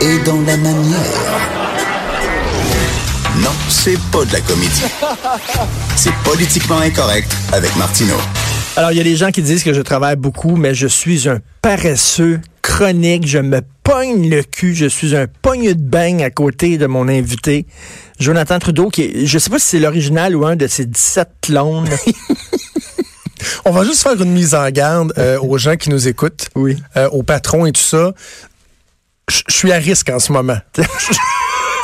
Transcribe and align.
et 0.00 0.18
dans 0.24 0.40
la 0.42 0.56
manière. 0.56 1.00
Non, 3.42 3.50
c'est 3.68 3.98
pas 4.10 4.24
de 4.24 4.32
la 4.32 4.40
comédie. 4.40 4.82
C'est 5.96 6.12
politiquement 6.24 6.78
incorrect 6.78 7.30
avec 7.52 7.74
Martineau. 7.76 8.16
Alors, 8.76 8.92
il 8.92 8.98
y 8.98 9.00
a 9.00 9.04
des 9.04 9.16
gens 9.16 9.30
qui 9.30 9.42
disent 9.42 9.64
que 9.64 9.72
je 9.74 9.80
travaille 9.80 10.16
beaucoup, 10.16 10.56
mais 10.56 10.74
je 10.74 10.86
suis 10.86 11.28
un 11.28 11.38
paresseux 11.62 12.40
chronique. 12.62 13.26
Je 13.26 13.38
me 13.38 13.60
pogne 13.82 14.28
le 14.28 14.42
cul. 14.42 14.74
Je 14.74 14.86
suis 14.86 15.16
un 15.16 15.26
pogne 15.42 15.68
de 15.74 15.80
beigne 15.80 16.22
à 16.24 16.30
côté 16.30 16.78
de 16.78 16.86
mon 16.86 17.08
invité, 17.08 17.66
Jonathan 18.20 18.58
Trudeau, 18.58 18.88
qui 18.90 19.02
est, 19.02 19.26
je 19.26 19.38
sais 19.38 19.50
pas 19.50 19.58
si 19.58 19.66
c'est 19.68 19.80
l'original 19.80 20.34
ou 20.36 20.46
un 20.46 20.56
de 20.56 20.66
ses 20.66 20.86
17 20.86 21.28
clones. 21.42 21.88
On 23.64 23.70
va 23.70 23.84
juste 23.84 24.02
faire 24.02 24.20
une 24.20 24.32
mise 24.32 24.54
en 24.54 24.68
garde 24.70 25.12
euh, 25.18 25.38
aux 25.40 25.58
gens 25.58 25.76
qui 25.76 25.90
nous 25.90 26.08
écoutent, 26.08 26.48
Oui. 26.56 26.76
euh, 26.96 27.08
aux 27.10 27.22
patrons 27.22 27.66
et 27.66 27.72
tout 27.72 27.80
ça. 27.80 28.12
Je 29.28 29.42
suis 29.48 29.72
à 29.72 29.76
risque 29.76 30.08
en 30.10 30.18
ce 30.18 30.32
moment. 30.32 30.58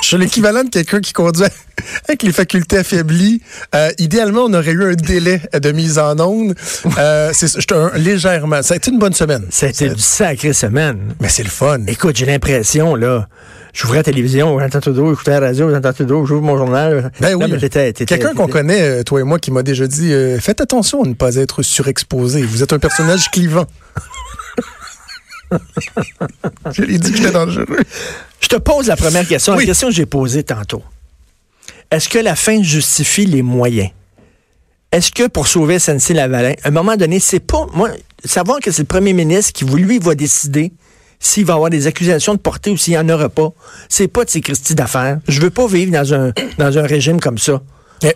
Je 0.02 0.08
suis 0.08 0.18
l'équivalent 0.18 0.64
de 0.64 0.68
quelqu'un 0.68 1.00
qui 1.00 1.14
conduit 1.14 1.44
avec 2.08 2.22
les 2.22 2.32
facultés 2.32 2.76
affaiblies. 2.78 3.40
Euh, 3.74 3.88
idéalement, 3.98 4.42
on 4.42 4.52
aurait 4.52 4.72
eu 4.72 4.84
un 4.92 4.94
délai 4.94 5.40
de 5.54 5.72
mise 5.72 5.98
en 5.98 6.18
onde. 6.20 6.54
Euh, 6.98 7.30
c'est 7.32 7.58
j'étais 7.58 7.74
un- 7.74 7.90
légèrement. 7.96 8.62
Ça 8.62 8.74
a 8.74 8.76
été 8.76 8.90
une 8.90 8.98
bonne 8.98 9.14
semaine. 9.14 9.46
C'était 9.48 9.88
du 9.88 10.00
sacré 10.02 10.52
semaine. 10.52 11.14
Mais 11.20 11.28
c'est 11.30 11.42
le 11.42 11.48
fun. 11.48 11.78
Écoute, 11.86 12.16
j'ai 12.16 12.26
l'impression, 12.26 12.96
là, 12.96 13.28
j'ouvrais 13.72 13.98
la 13.98 14.02
télévision, 14.02 14.58
j'entends 14.60 14.80
Trudeau, 14.80 15.08
j'écoutais 15.10 15.30
la 15.30 15.40
radio, 15.40 15.70
j'entends 15.70 15.92
Trudeau, 15.94 16.26
j'ouvre 16.26 16.42
mon 16.42 16.58
journal. 16.58 17.10
Ben 17.20 17.34
oui. 17.34 17.44
Quelqu'un 18.04 18.34
qu'on 18.34 18.46
connaît, 18.48 18.82
euh, 18.82 19.02
toi 19.04 19.20
et 19.20 19.24
moi, 19.24 19.38
qui 19.38 19.50
m'a 19.52 19.62
déjà 19.62 19.86
dit 19.86 20.12
euh, 20.12 20.38
Faites 20.38 20.60
attention 20.60 21.02
à 21.02 21.06
ne 21.08 21.14
pas 21.14 21.36
être 21.36 21.62
surexposé. 21.62 22.42
Vous 22.42 22.62
êtes 22.62 22.74
un 22.74 22.78
personnage 22.78 23.30
clivant. 23.30 23.64
Je 26.72 26.82
l'ai 26.82 26.98
dit 26.98 27.10
que 27.10 27.16
j'étais 27.16 27.30
dangereux. 27.32 27.66
Je 28.40 28.48
te 28.48 28.56
pose 28.56 28.88
la 28.88 28.96
première 28.96 29.26
question, 29.26 29.54
Oui. 29.54 29.60
la 29.60 29.66
question 29.66 29.88
que 29.88 29.94
j'ai 29.94 30.06
posée 30.06 30.42
tantôt. 30.42 30.82
Est-ce 31.90 32.08
que 32.08 32.18
la 32.18 32.34
fin 32.34 32.62
justifie 32.62 33.26
les 33.26 33.42
moyens? 33.42 33.90
Est-ce 34.92 35.10
que 35.10 35.26
pour 35.28 35.48
sauver 35.48 35.78
SNC-Lavalin, 35.78 36.54
à 36.62 36.68
un 36.68 36.70
moment 36.70 36.96
donné, 36.96 37.18
c'est 37.20 37.40
pas... 37.40 37.66
Moi, 37.74 37.90
savoir 38.24 38.60
que 38.60 38.70
c'est 38.70 38.82
le 38.82 38.86
premier 38.86 39.12
ministre 39.12 39.52
qui, 39.52 39.64
lui, 39.64 39.98
va 39.98 40.14
décider 40.14 40.72
s'il 41.18 41.46
va 41.46 41.54
avoir 41.54 41.70
des 41.70 41.86
accusations 41.86 42.34
de 42.34 42.38
portée 42.38 42.70
ou 42.70 42.76
s'il 42.76 42.92
n'y 42.92 42.98
en 42.98 43.08
aura 43.08 43.28
pas, 43.28 43.50
c'est 43.88 44.08
pas 44.08 44.24
de 44.24 44.30
ces 44.30 44.40
Christie 44.40 44.74
d'affaires. 44.74 45.20
Je 45.26 45.40
veux 45.40 45.50
pas 45.50 45.66
vivre 45.66 45.90
dans 45.90 46.12
un, 46.14 46.32
dans 46.58 46.76
un 46.78 46.82
régime 46.86 47.18
comme 47.18 47.38
ça. 47.38 47.62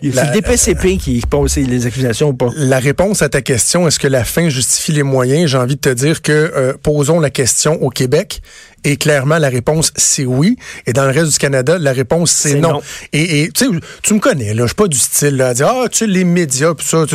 C'est 0.01 0.13
La- 0.15 0.25
le 0.25 0.33
DPCP 0.33 0.97
qui 0.97 1.21
pose 1.29 1.55
les 1.57 1.85
accusations 1.85 2.29
ou 2.29 2.33
pas. 2.33 2.49
La 2.55 2.79
réponse 2.79 3.21
à 3.21 3.29
ta 3.29 3.41
question, 3.41 3.87
est-ce 3.87 3.99
que 3.99 4.07
la 4.07 4.23
fin 4.23 4.49
justifie 4.49 4.91
les 4.91 5.03
moyens? 5.03 5.49
J'ai 5.49 5.57
envie 5.57 5.75
de 5.75 5.81
te 5.81 5.89
dire 5.89 6.21
que 6.21 6.31
euh, 6.31 6.73
posons 6.81 7.19
la 7.19 7.29
question 7.29 7.81
au 7.81 7.89
Québec. 7.89 8.41
Et 8.83 8.97
clairement, 8.97 9.37
la 9.37 9.49
réponse, 9.49 9.91
c'est 9.95 10.25
oui. 10.25 10.57
Et 10.85 10.93
dans 10.93 11.05
le 11.05 11.11
reste 11.11 11.33
du 11.33 11.37
Canada, 11.37 11.77
la 11.77 11.91
réponse, 11.91 12.31
c'est 12.31 12.55
non. 12.55 12.73
non. 12.73 12.81
Et, 13.13 13.41
et, 13.43 13.51
tu 13.51 13.65
sais, 13.65 13.71
tu 14.03 14.13
me 14.13 14.19
connais, 14.19 14.53
là. 14.53 14.63
Je 14.63 14.67
suis 14.67 14.75
pas 14.75 14.87
du 14.87 14.97
style 14.97 15.35
là, 15.37 15.49
à 15.49 15.53
dire, 15.53 15.67
ah, 15.67 15.87
tu 15.89 15.99
sais, 15.99 16.07
les 16.07 16.23
médias, 16.23 16.73
puis 16.73 16.85
ça, 16.87 17.05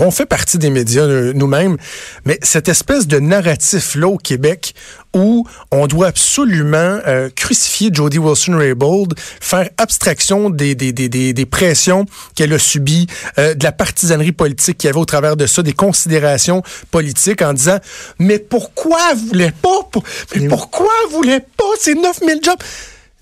on 0.00 0.10
fait 0.10 0.26
partie 0.26 0.58
des 0.58 0.70
médias 0.70 1.02
euh, 1.02 1.32
nous-mêmes. 1.34 1.76
Mais 2.24 2.38
cette 2.42 2.68
espèce 2.68 3.06
de 3.06 3.18
narratif-là 3.18 4.08
au 4.08 4.16
Québec 4.16 4.74
où 5.14 5.44
on 5.72 5.88
doit 5.88 6.06
absolument 6.06 6.98
euh, 7.06 7.30
crucifier 7.34 7.90
Jody 7.92 8.18
Wilson-Raybould, 8.18 9.14
faire 9.40 9.68
abstraction 9.76 10.50
des, 10.50 10.76
des, 10.76 10.92
des, 10.92 11.08
des, 11.08 11.32
des 11.32 11.46
pressions 11.46 12.06
qu'elle 12.36 12.52
a 12.52 12.58
subies, 12.60 13.08
euh, 13.38 13.54
de 13.54 13.64
la 13.64 13.72
partisanerie 13.72 14.30
politique 14.30 14.78
qu'il 14.78 14.86
y 14.86 14.90
avait 14.90 15.00
au 15.00 15.04
travers 15.04 15.36
de 15.36 15.46
ça, 15.46 15.62
des 15.62 15.72
considérations 15.72 16.62
politiques 16.92 17.42
en 17.42 17.52
disant 17.54 17.78
mais 18.20 18.38
pourquoi 18.38 19.00
vous 19.14 19.26
voulez 19.26 19.50
pas 19.50 19.82
pour- 19.90 20.04
mais 20.36 20.46
pourquoi 20.48 20.88
voulez 21.10 21.40
pas 21.40 21.64
ces 21.78 21.94
9000 21.94 22.40
jobs 22.42 22.58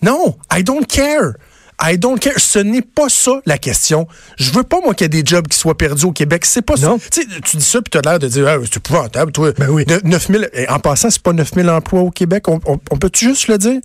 Non, 0.03 0.37
I 0.55 0.63
don't 0.63 0.87
care. 0.87 1.33
I 1.81 1.97
don't 1.97 2.19
care. 2.19 2.39
Ce 2.39 2.59
n'est 2.59 2.83
pas 2.83 3.09
ça 3.09 3.41
la 3.47 3.57
question. 3.57 4.09
Je 4.37 4.51
veux 4.51 4.65
pas, 4.65 4.79
moi, 4.83 4.95
qu'il 4.95 5.05
y 5.05 5.19
ait 5.19 5.23
des 5.23 5.29
jobs 5.29 5.47
qui 5.47 5.57
soient 5.57 5.77
perdus 5.79 6.07
au 6.07 6.13
Québec. 6.13 6.45
C'est 6.45 6.63
pas 6.63 6.75
Non. 6.75 6.99
ça. 6.99 7.09
Tu 7.45 7.57
dis 7.57 7.65
ça, 7.65 7.81
puis 7.81 7.91
tu 7.91 7.99
as 7.99 8.01
l'air 8.01 8.19
de 8.19 8.27
dire, 8.27 8.49
ah, 8.49 8.57
c'est 8.65 8.79
épouvantable, 8.79 9.31
toi. 9.31 9.53
Ben 9.57 9.69
oui. 9.71 9.85
Ne- 9.87 10.01
9000. 10.03 10.51
Et 10.55 10.69
en 10.69 10.81
passant, 10.81 11.09
c'est 11.09 11.23
pas 11.23 11.33
9000 11.33 11.71
emplois 11.71 12.01
au 12.01 12.11
Québec. 12.11 12.49
On, 12.49 12.61
on- 12.67 12.81
on 12.91 12.97
peut-tu 12.99 13.27
juste 13.29 13.47
le 13.47 13.59
dire? 13.59 13.81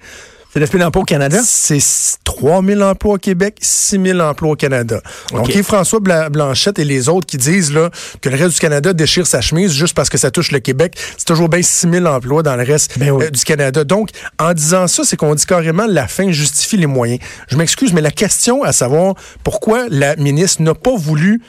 C'est 0.53 0.59
le 0.59 0.79
d'emploi 0.79 1.01
au 1.01 1.05
Canada? 1.05 1.39
C'est 1.43 1.79
3000 2.25 2.83
emplois 2.83 3.15
au 3.15 3.17
Québec, 3.17 3.57
6000 3.59 4.21
emplois 4.21 4.51
au 4.51 4.55
Canada. 4.55 5.01
Donc, 5.31 5.45
OK. 5.45 5.49
il 5.49 5.55
y 5.55 5.59
a 5.59 5.63
François 5.63 5.99
Bla- 5.99 6.29
Blanchette 6.29 6.77
et 6.77 6.85
les 6.85 7.09
autres 7.09 7.25
qui 7.25 7.37
disent 7.37 7.73
là, 7.73 7.89
que 8.21 8.29
le 8.29 8.35
reste 8.37 8.53
du 8.53 8.59
Canada 8.59 8.93
déchire 8.93 9.25
sa 9.25 9.41
chemise 9.41 9.71
juste 9.73 9.95
parce 9.95 10.09
que 10.09 10.17
ça 10.19 10.29
touche 10.29 10.51
le 10.51 10.59
Québec. 10.59 10.95
C'est 11.17 11.25
toujours 11.25 11.49
bien 11.49 11.63
6000 11.63 12.05
emplois 12.05 12.43
dans 12.43 12.55
le 12.55 12.61
reste 12.63 12.99
Ben 12.99 13.09
oui. 13.09 13.25
euh, 13.25 13.29
du 13.31 13.43
Canada. 13.43 13.83
Donc, 13.83 14.09
en 14.37 14.53
disant 14.53 14.85
ça, 14.87 15.03
c'est 15.03 15.17
qu'on 15.17 15.33
dit 15.33 15.45
carrément 15.47 15.87
la 15.87 16.07
fin 16.07 16.31
justifie 16.31 16.77
les 16.77 16.85
moyens. 16.85 17.19
Je 17.47 17.57
m'excuse, 17.57 17.91
mais 17.91 18.01
la 18.01 18.11
question 18.11 18.63
à 18.63 18.73
savoir 18.73 19.15
pourquoi 19.43 19.85
la 19.89 20.15
ministre 20.17 20.61
n'a 20.61 20.75
pas 20.75 20.95
voulu, 20.95 21.41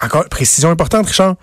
encore 0.00 0.26
précision 0.30 0.70
importante, 0.70 1.06
Richard, 1.06 1.34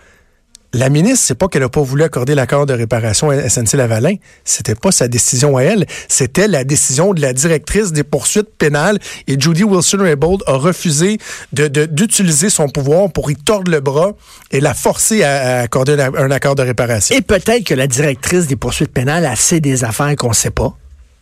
la 0.74 0.90
ministre, 0.90 1.26
c'est 1.26 1.36
pas 1.36 1.48
qu'elle 1.48 1.64
a 1.64 1.70
pas 1.70 1.82
voulu 1.82 2.04
accorder 2.04 2.36
l'accord 2.36 2.68
de 2.68 2.74
réparation 2.74 3.32
à 3.32 3.50
SNC-Lavalin. 3.50 4.16
C'était 4.44 4.76
pas 4.76 4.92
sa 4.92 5.08
décision 5.08 5.58
à 5.58 5.64
elle. 5.64 5.86
C'était 6.08 6.48
la 6.48 6.64
décision 6.64 7.14
de 7.14 7.22
la 7.22 7.34
directrice 7.34 7.92
des 7.92 8.04
poursuites 8.04 8.50
pénales. 8.58 9.00
Et 9.28 9.40
Judy 9.40 9.64
Wilson-Raybould 9.64 10.44
a 10.46 10.54
refusé 10.54 11.18
d'utiliser 11.52 12.52
son 12.52 12.70
pouvoir 12.70 13.12
pour 13.12 13.32
y 13.32 13.36
tordre 13.36 13.72
le 13.72 13.80
bras 13.80 14.12
et 14.52 14.60
la 14.60 14.76
forcer 14.76 15.24
à, 15.24 15.62
accorder 15.62 15.94
un, 16.00 16.32
accord 16.32 16.54
de 16.54 16.62
réparation. 16.62 17.16
Et 17.16 17.22
peut-être 17.22 17.64
que 17.64 17.74
la 17.74 17.88
directrice 17.88 18.46
des 18.46 18.56
poursuites 18.56 18.94
pénales 18.94 19.26
a 19.26 19.36
sait 19.36 19.62
des 19.62 19.84
affaires 19.84 20.16
qu'on 20.16 20.34
sait 20.34 20.52
pas. 20.52 20.78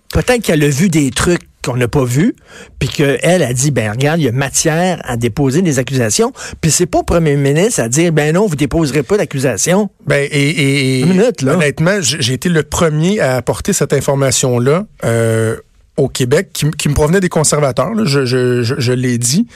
Peut-être 0.09 0.41
qu'elle 0.41 0.63
a 0.63 0.69
vu 0.69 0.89
des 0.89 1.11
trucs 1.11 1.46
qu'on 1.67 1.77
n'a 1.77 1.87
pas 1.87 2.03
vus, 2.05 2.35
puis 2.79 2.89
qu'elle 2.89 3.43
a 3.43 3.53
dit, 3.53 3.71
ben 3.71 3.91
regarde, 3.91 4.19
il 4.19 4.25
y 4.25 4.27
a 4.27 4.31
matière 4.31 4.99
à 5.03 5.17
déposer 5.17 5.61
des 5.61 5.79
accusations. 5.79 6.31
Puis 6.61 6.71
c'est 6.71 6.85
pas 6.85 6.99
au 6.99 7.03
premier 7.03 7.35
ministre 7.35 7.81
à 7.81 7.89
dire, 7.89 8.11
ben 8.11 8.33
non, 8.33 8.45
vous 8.47 8.55
déposerez 8.55 9.03
pas 9.03 9.17
d'accusation. 9.17 9.89
Ben, 10.05 10.27
et, 10.31 10.49
et- 10.49 11.01
Une 11.01 11.09
minute, 11.09 11.41
là. 11.41 11.53
honnêtement, 11.53 11.97
j'ai 12.01 12.33
été 12.33 12.49
le 12.49 12.63
premier 12.63 13.19
à 13.19 13.35
apporter 13.35 13.73
cette 13.73 13.93
information-là 13.93 14.85
euh, 15.05 15.57
au 15.97 16.07
Québec, 16.09 16.49
qui, 16.53 16.89
me 16.89 16.93
provenait 16.93 17.19
des 17.19 17.29
conservateurs. 17.29 17.93
là. 17.93 18.03
je 18.05 18.23
je, 18.25 18.61
je, 18.61 18.75
je 18.77 18.93
l'ai 18.93 19.17
dit. 19.17 19.47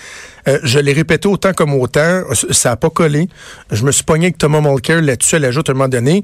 Euh, 0.47 0.57
je 0.63 0.79
l'ai 0.79 0.91
répété 0.93 1.27
autant 1.27 1.53
comme 1.53 1.73
autant. 1.73 2.23
Ça 2.49 2.69
n'a 2.69 2.75
pas 2.77 2.89
collé. 2.89 3.29
Je 3.71 3.83
me 3.85 3.91
suis 3.91 4.03
pogné 4.03 4.25
avec 4.25 4.37
Thomas 4.39 4.59
Mulcair 4.59 5.01
là-dessus. 5.01 5.35
Elle 5.35 5.45
ajoute 5.45 5.69
à 5.69 5.73
un 5.73 5.75
moment 5.75 5.87
donné. 5.87 6.23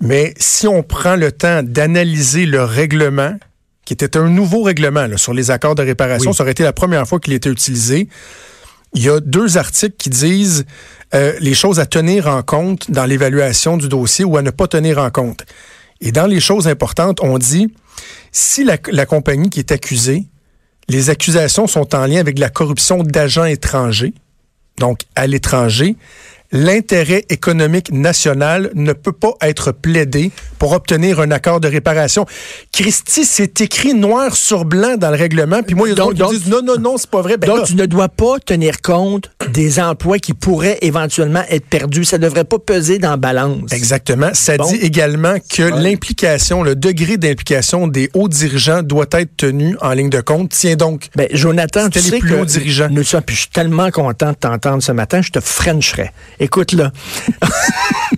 Mais 0.00 0.34
si 0.36 0.68
on 0.68 0.82
prend 0.82 1.16
le 1.16 1.32
temps 1.32 1.62
d'analyser 1.64 2.44
le 2.46 2.62
règlement, 2.62 3.34
qui 3.88 3.94
était 3.94 4.18
un 4.18 4.28
nouveau 4.28 4.64
règlement 4.64 5.06
là, 5.06 5.16
sur 5.16 5.32
les 5.32 5.50
accords 5.50 5.74
de 5.74 5.82
réparation, 5.82 6.32
Oui. 6.32 6.36
ça 6.36 6.42
aurait 6.42 6.50
été 6.52 6.62
la 6.62 6.74
première 6.74 7.08
fois 7.08 7.18
qu'il 7.20 7.32
était 7.32 7.48
utilisé. 7.48 8.06
Il 8.92 9.02
y 9.02 9.08
a 9.08 9.18
deux 9.18 9.56
articles 9.56 9.94
qui 9.96 10.10
disent 10.10 10.66
euh, 11.14 11.32
les 11.40 11.54
choses 11.54 11.80
à 11.80 11.86
tenir 11.86 12.26
en 12.26 12.42
compte 12.42 12.90
dans 12.90 13.06
l'évaluation 13.06 13.78
du 13.78 13.88
dossier 13.88 14.26
ou 14.26 14.36
à 14.36 14.42
ne 14.42 14.50
pas 14.50 14.66
tenir 14.68 14.98
en 14.98 15.08
compte. 15.08 15.46
Et 16.02 16.12
dans 16.12 16.26
les 16.26 16.38
choses 16.38 16.68
importantes, 16.68 17.20
on 17.22 17.38
dit 17.38 17.72
si 18.30 18.62
la, 18.62 18.76
la 18.92 19.06
compagnie 19.06 19.48
qui 19.48 19.58
est 19.58 19.72
accusée, 19.72 20.26
les 20.90 21.08
accusations 21.08 21.66
sont 21.66 21.94
en 21.94 22.04
lien 22.04 22.20
avec 22.20 22.38
la 22.38 22.50
corruption 22.50 23.02
d'agents 23.02 23.46
étrangers, 23.46 24.12
donc 24.76 25.00
à 25.16 25.26
l'étranger, 25.26 25.96
l'intérêt 26.52 27.24
économique 27.28 27.92
national 27.92 28.70
ne 28.74 28.92
peut 28.92 29.12
pas 29.12 29.32
être 29.42 29.72
plaidé 29.72 30.30
pour 30.58 30.72
obtenir 30.72 31.20
un 31.20 31.30
accord 31.30 31.60
de 31.60 31.68
réparation. 31.68 32.26
Christy, 32.72 33.24
c'est 33.24 33.60
écrit 33.60 33.94
noir 33.94 34.34
sur 34.34 34.64
blanc 34.64 34.96
dans 34.96 35.10
le 35.10 35.16
règlement, 35.16 35.62
puis 35.62 35.74
moi, 35.74 35.88
il 35.88 35.90
y 35.90 35.92
a 35.92 35.96
Donc- 35.96 36.14
d'autres 36.14 36.30
qui 36.30 36.36
donc- 36.36 36.42
disent 36.44 36.50
non, 36.52 36.62
non, 36.62 36.78
non, 36.80 36.96
c'est 36.96 37.10
pas 37.10 37.22
vrai. 37.22 37.36
Ben 37.36 37.46
Donc, 37.48 37.58
là, 37.58 37.64
tu 37.66 37.74
ne 37.74 37.86
dois 37.86 38.08
pas 38.08 38.38
tenir 38.44 38.80
compte 38.80 39.30
des 39.48 39.80
emplois 39.80 40.18
qui 40.18 40.34
pourraient 40.34 40.78
éventuellement 40.82 41.42
être 41.48 41.66
perdus. 41.66 42.04
Ça 42.04 42.18
ne 42.18 42.22
devrait 42.22 42.44
pas 42.44 42.58
peser 42.58 42.98
dans 42.98 43.10
la 43.10 43.16
balance. 43.16 43.72
Exactement. 43.72 44.30
Ça 44.34 44.56
Bon. 44.56 44.68
dit 44.70 44.76
également 44.76 45.36
que 45.54 45.62
l'implication, 45.62 46.62
le 46.62 46.74
degré 46.76 47.16
d'implication 47.16 47.86
des 47.88 48.10
hauts 48.14 48.28
dirigeants 48.28 48.82
doit 48.82 49.06
être 49.12 49.36
tenu 49.36 49.76
en 49.80 49.92
ligne 49.92 50.10
de 50.10 50.20
compte. 50.20 50.50
Tiens 50.50 50.76
donc. 50.76 51.08
Ben, 51.16 51.28
Jonathan, 51.32 51.88
tu 51.90 51.98
les 51.98 52.04
sais 52.04 52.18
plus 52.18 52.30
que 52.30 52.34
hauts 52.34 52.44
dirigeants. 52.44 52.88
Nous 52.90 53.04
sommes, 53.04 53.22
je 53.28 53.34
suis 53.34 53.48
tellement 53.48 53.90
content 53.90 54.30
de 54.32 54.36
t'entendre 54.36 54.82
ce 54.82 54.92
matin, 54.92 55.22
je 55.22 55.30
te 55.30 55.40
frencherais. 55.40 56.12
Écoute, 56.40 56.72
là. 56.72 56.92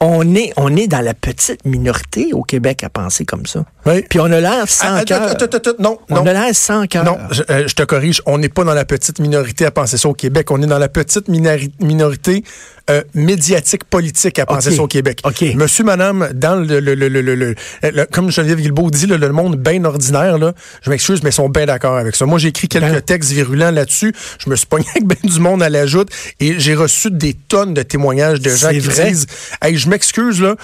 on, 0.00 0.34
est, 0.34 0.52
on 0.56 0.76
est 0.76 0.88
dans 0.88 1.00
la 1.00 1.14
petite 1.14 1.64
minorité 1.64 2.30
au 2.34 2.42
Québec 2.42 2.84
à 2.84 2.90
penser 2.90 3.24
comme 3.24 3.46
ça. 3.46 3.64
Oui. 3.86 4.02
Puis 4.08 4.20
on 4.20 4.26
a 4.26 4.40
l'air 4.40 4.68
sans 4.68 4.96
Ah, 4.96 5.04
cœur. 5.04 5.34
non, 5.78 5.98
On 6.10 6.16
non. 6.16 6.26
a 6.26 6.32
l'air 6.32 6.54
sans 6.54 6.86
cœur. 6.86 7.04
Non, 7.04 7.16
je, 7.30 7.42
euh, 7.50 7.66
je 7.66 7.74
te 7.74 7.82
corrige, 7.82 8.20
on 8.26 8.36
n'est 8.38 8.48
pas 8.50 8.64
dans 8.64 8.74
la 8.74 8.84
petite 8.84 9.18
minorité 9.20 9.64
à 9.64 9.70
penser 9.70 9.96
ça 9.96 10.08
au 10.08 10.14
Québec. 10.14 10.50
On 10.50 10.60
est 10.60 10.66
dans 10.66 10.78
la 10.78 10.88
petite 10.88 11.28
minorité 11.28 12.44
euh, 12.90 13.02
médiatique 13.14 13.84
politique 13.84 14.38
à 14.38 14.46
penser 14.46 14.68
OK. 14.70 14.74
ça 14.76 14.82
au 14.82 14.86
Québec. 14.86 15.20
OK. 15.24 15.42
Monsieur, 15.54 15.84
madame, 15.84 16.28
dans 16.34 16.56
le, 16.56 16.80
le, 16.80 16.94
le, 16.94 17.08
le, 17.08 17.20
le- 17.22 17.34
le- 17.34 17.54
le- 17.82 18.06
comme 18.12 18.30
Geneviève 18.30 18.60
Guilbeault 18.60 18.90
dit, 18.90 19.06
le, 19.06 19.16
le 19.16 19.32
monde 19.32 19.56
bien 19.56 19.84
ordinaire, 19.84 20.38
là, 20.38 20.52
je 20.82 20.90
m'excuse, 20.90 21.22
mais 21.22 21.30
ils 21.30 21.32
sont 21.32 21.48
bien 21.48 21.66
d'accord 21.66 21.96
avec 21.96 22.14
ça. 22.14 22.26
Moi, 22.26 22.38
j'ai 22.38 22.48
écrit 22.48 22.68
quelques 22.68 22.84
Ben- 22.92 23.00
textes 23.00 23.32
virulents 23.32 23.70
là-dessus. 23.70 24.14
Je 24.38 24.48
me 24.50 24.56
suis 24.56 24.66
pogné 24.66 24.86
avec 24.90 25.04
bien 25.06 25.30
du 25.30 25.40
monde 25.40 25.62
à 25.62 25.68
l'ajoute 25.68 26.10
et 26.40 26.58
j'ai 26.58 26.74
reçu 26.74 27.10
des 27.10 27.34
tonnes 27.34 27.74
de 27.74 27.82
témoignages 27.82 28.40
de 28.40 28.50
gens 28.50 28.70
qui 28.70 28.78
vrai? 28.80 29.10
disent 29.10 29.26
Hey, 29.62 29.76
je 29.76 29.88
m'excuse, 29.88 30.40
là, 30.40 30.56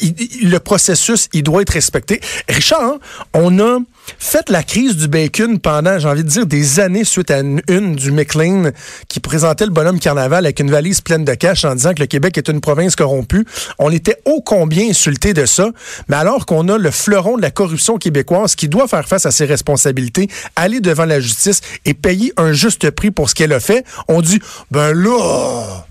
il- 0.00 0.14
il- 0.42 0.50
le 0.50 0.60
processus, 0.60 1.28
il 1.32 1.42
doit 1.42 1.62
être 1.62 1.70
respecté. 1.70 2.20
Richard, 2.48 2.80
hein, 2.82 2.98
on 3.34 3.58
a 3.58 3.78
Faites 4.18 4.50
la 4.50 4.62
crise 4.62 4.96
du 4.96 5.08
bacon 5.08 5.58
pendant, 5.58 5.98
j'ai 5.98 6.08
envie 6.08 6.24
de 6.24 6.28
dire, 6.28 6.46
des 6.46 6.80
années 6.80 7.04
suite 7.04 7.30
à 7.30 7.40
une, 7.40 7.60
une 7.68 7.96
du 7.96 8.10
McLean 8.10 8.70
qui 9.08 9.20
présentait 9.20 9.64
le 9.64 9.72
bonhomme 9.72 9.98
carnaval 9.98 10.44
avec 10.46 10.60
une 10.60 10.70
valise 10.70 11.00
pleine 11.00 11.24
de 11.24 11.34
cash 11.34 11.64
en 11.64 11.74
disant 11.74 11.92
que 11.94 12.00
le 12.00 12.06
Québec 12.06 12.38
est 12.38 12.48
une 12.48 12.60
province 12.60 12.96
corrompue. 12.96 13.44
On 13.78 13.90
était 13.90 14.16
ô 14.24 14.40
combien 14.40 14.90
insulté 14.90 15.34
de 15.34 15.46
ça, 15.46 15.70
mais 16.08 16.16
alors 16.16 16.46
qu'on 16.46 16.68
a 16.68 16.78
le 16.78 16.90
fleuron 16.90 17.36
de 17.36 17.42
la 17.42 17.50
corruption 17.50 17.98
québécoise 17.98 18.54
qui 18.54 18.68
doit 18.68 18.88
faire 18.88 19.06
face 19.06 19.26
à 19.26 19.30
ses 19.30 19.44
responsabilités, 19.44 20.28
aller 20.54 20.80
devant 20.80 21.04
la 21.04 21.20
justice 21.20 21.60
et 21.84 21.94
payer 21.94 22.32
un 22.36 22.52
juste 22.52 22.90
prix 22.90 23.10
pour 23.10 23.28
ce 23.28 23.34
qu'elle 23.34 23.52
a 23.52 23.60
fait, 23.60 23.84
on 24.08 24.20
dit, 24.20 24.40
ben 24.70 24.92
là... 24.92 25.84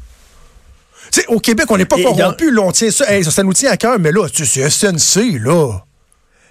sais, 1.12 1.26
au 1.28 1.40
Québec, 1.40 1.66
on 1.70 1.78
n'est 1.78 1.86
pas 1.86 2.02
corrompu, 2.02 2.52
là, 2.52 2.62
on 2.62 2.72
tient 2.72 2.92
ça, 2.92 3.12
hey, 3.12 3.24
ça 3.24 3.44
nous 3.44 3.54
tient 3.54 3.72
à 3.72 3.78
cœur, 3.78 4.00
mais 4.00 4.12
là, 4.12 4.28
c'est 4.34 4.70
SNC, 4.70 5.40
là. 5.40 5.82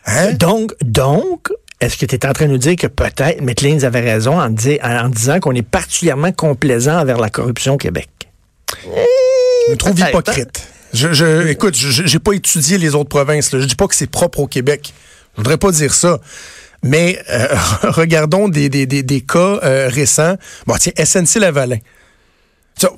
Hein? 0.07 0.33
Donc, 0.33 0.73
donc, 0.83 1.49
est-ce 1.81 1.97
que 1.97 2.07
tu 2.07 2.15
es 2.15 2.27
en 2.27 2.33
train 2.33 2.47
de 2.47 2.53
nous 2.53 2.59
dire 2.59 2.77
que 2.77 2.87
peut-être 2.87 3.41
McLean 3.41 3.83
avait 3.83 4.01
raison 4.01 4.39
en, 4.41 4.55
en 4.55 5.09
disant 5.09 5.41
qu'on 5.41 5.55
est 5.55 5.63
particulièrement 5.63 6.33
complaisant 6.33 6.99
envers 6.99 7.19
la 7.19 7.31
corruption 7.31 7.75
au 7.75 7.79
Québec? 7.79 8.09
Je 8.85 9.73
me 9.73 9.77
trouve 9.77 9.99
hypocrite. 9.99 10.69
Je, 10.93 11.13
je, 11.13 11.49
écoute, 11.49 11.77
je 11.77 12.03
n'ai 12.03 12.19
pas 12.21 12.33
étudié 12.33 12.79
les 12.79 12.95
autres 12.95 13.09
provinces. 13.09 13.53
Là. 13.53 13.61
Je 13.61 13.67
dis 13.67 13.75
pas 13.75 13.89
que 13.89 13.95
c'est 13.95 14.11
propre 14.11 14.41
au 14.41 14.47
Québec. 14.47 14.93
Je 15.35 15.41
voudrais 15.41 15.59
pas 15.59 15.73
dire 15.73 15.93
ça. 15.93 16.21
Mais 16.83 17.19
euh, 17.31 17.49
regardons 17.83 18.49
des, 18.49 18.69
des, 18.69 18.87
des, 18.87 19.03
des 19.03 19.21
cas 19.21 19.59
euh, 19.65 19.89
récents. 19.91 20.37
Bon, 20.67 20.77
tiens, 20.79 20.93
SNC-Lavalin. 20.97 21.79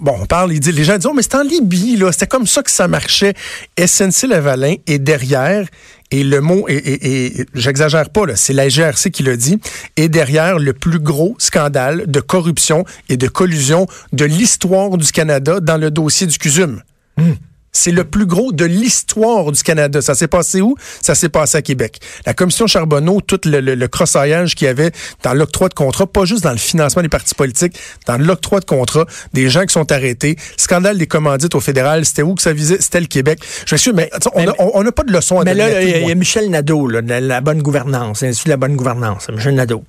Bon, 0.01 0.17
on 0.21 0.27
parle, 0.27 0.53
les 0.53 0.85
gens 0.85 0.97
disent, 0.97 1.07
oh, 1.07 1.13
mais 1.15 1.23
c'est 1.23 1.35
en 1.35 1.43
Libye, 1.43 1.97
là. 1.97 2.13
C'était 2.13 2.27
comme 2.27 2.47
ça 2.47 2.63
que 2.63 2.71
ça 2.71 2.89
marchait. 2.89 3.35
SNC-Lavalin 3.79 4.77
est 4.87 4.99
derrière, 4.99 5.67
et 6.11 6.23
le 6.23 6.41
mot, 6.41 6.67
et, 6.69 7.47
j'exagère 7.55 8.11
pas, 8.11 8.23
c'est 8.37 8.53
la 8.53 8.69
GRC 8.69 9.11
qui 9.11 9.23
le 9.23 9.37
dit, 9.37 9.59
est 9.97 10.09
derrière 10.09 10.59
le 10.59 10.73
plus 10.73 11.01
gros 11.01 11.35
scandale 11.39 12.05
de 12.07 12.21
corruption 12.21 12.85
et 13.09 13.17
de 13.17 13.29
collusion 13.29 13.87
de 14.13 14.25
l'histoire 14.25 14.97
du 14.97 15.11
Canada 15.11 15.61
dans 15.61 15.77
le 15.77 15.91
dossier 15.91 16.27
du 16.27 16.39
CUSUM. 16.39 16.83
Hmm. 17.17 17.33
C'est 17.77 17.91
le 17.91 18.05
plus 18.05 18.27
gros 18.27 18.53
de 18.53 18.65
l'histoire 18.65 19.53
du 19.53 19.63
Canada. 19.63 20.01
Ça 20.01 20.15
s'est 20.15 20.29
passé 20.29 20.61
où? 20.61 20.77
Ça 21.03 21.15
s'est 21.15 21.29
passé 21.29 21.59
à 21.59 21.63
Québec. 21.63 22.01
La 22.25 22.35
commission 22.35 22.67
Charbonneau, 22.67 23.21
tout 23.21 23.41
le, 23.45 23.61
le, 23.61 23.89
crossaillage 23.89 24.55
qu'il 24.55 24.67
y 24.67 24.69
avait 24.69 24.93
dans 25.23 25.35
l'octroi 25.35 25.69
de 25.69 25.75
contrat, 25.75 26.07
pas 26.07 26.25
juste 26.25 26.43
dans 26.43 26.53
le 26.53 26.57
financement 26.57 27.03
des 27.03 27.09
partis 27.09 27.35
politiques, 27.35 27.79
dans 28.07 28.17
l'octroi 28.17 28.61
de 28.61 28.65
contrat, 28.65 29.05
des 29.35 29.51
gens 29.51 29.65
qui 29.67 29.73
sont 29.75 29.93
arrêtés. 29.93 30.37
Scandale 30.57 30.99
des 30.99 31.07
commandites 31.07 31.55
au 31.55 31.61
fédéral, 31.61 32.05
c'était 32.05 32.23
où 32.23 32.35
que 32.35 32.43
ça 32.43 32.53
visait? 32.53 32.79
C'était 32.81 33.01
le 33.01 33.07
Québec. 33.07 33.41
Je 33.67 33.77
suis 33.77 33.93
mais 33.93 34.11
on 34.59 34.83
n'a 34.83 34.93
pas 34.93 35.05
de 35.05 35.13
leçon 35.13 35.41
à 35.41 35.45
mais 35.45 35.55
donner. 35.55 35.65
Mais 35.65 35.93
là, 35.93 35.99
il 35.99 36.09
y, 36.09 36.13
a 36.13 36.15
Michel 36.15 36.51
Nadeau, 36.51 36.89
là, 36.89 37.01
la, 37.03 37.41
bonne 37.41 37.63
gouvernance, 37.63 38.23
l'Institut 38.23 38.49
de 38.49 38.53
la 38.53 38.57
bonne 38.57 38.77
gouvernance, 38.77 39.29
Michel 39.29 39.55
Nadeau. 39.55 39.83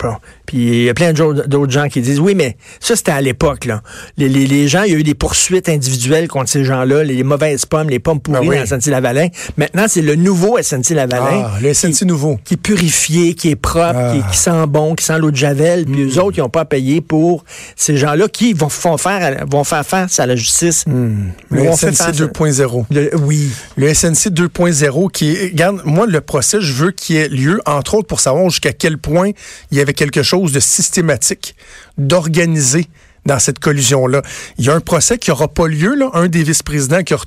Puis 0.46 0.58
il 0.58 0.84
y 0.84 0.90
a 0.90 0.94
plein 0.94 1.14
d'autres 1.14 1.72
gens 1.72 1.88
qui 1.88 2.02
disent, 2.02 2.20
oui, 2.20 2.36
mais 2.36 2.58
ça, 2.80 2.96
c'était 2.96 3.12
à 3.12 3.22
l'époque. 3.22 3.66
là. 3.66 3.82
Les, 4.18 4.30
les, 4.30 4.46
les, 4.46 4.68
gens, 4.68 4.84
il 4.84 4.92
y 4.92 4.96
a 4.96 5.00
eu 5.00 5.04
des 5.04 5.16
poursuites 5.16 5.70
individuelles 5.70 6.28
contre 6.28 6.50
ces 6.50 6.64
gens-là, 6.64 7.04
les 7.04 7.24
mauvaises 7.24 7.66
les 7.84 8.00
pommes 8.00 8.20
pourries 8.20 8.48
ben 8.48 8.66
dans 8.66 8.78
SNC-Lavalin. 8.78 9.28
Maintenant, 9.58 9.86
c'est 9.88 10.02
le 10.02 10.16
nouveau 10.16 10.58
SNC-Lavalin. 10.60 11.46
Ah, 11.46 11.58
le 11.62 11.74
SNC 11.74 12.06
nouveau. 12.06 12.40
Qui 12.44 12.56
est 12.56 12.58
purifié, 12.58 13.34
qui 13.34 13.50
est 13.50 13.56
propre, 13.56 14.14
qui, 14.14 14.22
ah. 14.28 14.34
sent 14.34 14.68
bon, 14.68 14.96
qui 14.96 15.06
sent 15.06 15.20
l'eau 15.20 15.32
de 15.32 15.36
Javel. 15.36 15.86
Puis 15.86 16.04
mm. 16.04 16.10
eux 16.10 16.20
autres, 16.20 16.38
ils 16.38 16.42
n'ont 16.42 16.50
pas 16.50 16.62
à 16.62 16.66
payer 16.66 17.02
pour 17.02 17.44
ces 17.76 17.98
gens-là 17.98 18.28
qui 18.28 18.54
vont, 18.54 18.70
faire, 18.70 19.46
vont 19.50 19.64
faire 19.64 19.86
face 19.86 20.20
à 20.20 20.26
la 20.26 20.36
justice. 20.36 20.86
Mm. 20.88 21.32
Le 21.50 21.72
SNC 21.72 22.12
2.0. 22.14 22.86
Oui. 23.22 23.50
Le 23.76 23.94
SNC 23.94 24.32
2.0 24.32 25.12
qui 25.12 25.34
est... 25.34 25.48
Regarde, 25.52 25.82
moi, 25.86 26.06
le 26.08 26.22
procès, 26.22 26.60
je 26.62 26.74
veux 26.74 26.92
qu'il 26.92 27.18
ait 27.18 27.30
lieu, 27.30 27.62
entre 27.66 27.96
autres, 27.96 28.08
pour 28.08 28.20
savoir 28.20 28.50
jusqu'à 28.50 28.74
quel 28.74 28.98
point 28.98 29.32
il 29.72 29.78
y 29.78 29.82
avait 29.82 29.94
quelque 29.94 30.24
chose 30.24 30.52
de 30.52 30.60
systématique, 30.60 31.56
d'organisé 31.98 32.88
dans 33.28 33.38
cette 33.38 33.60
collusion-là. 33.60 34.24
Il 34.58 34.66
y 34.66 34.70
a 34.70 34.74
un 34.74 34.80
procès 34.80 35.20
qui 35.20 35.30
n'aura 35.30 35.48
pas 35.48 35.68
lieu. 35.68 35.94
Là. 35.94 36.10
Un 36.14 36.28
des 36.28 36.42
vice-présidents 36.42 37.04
qui, 37.04 37.14
a 37.14 37.18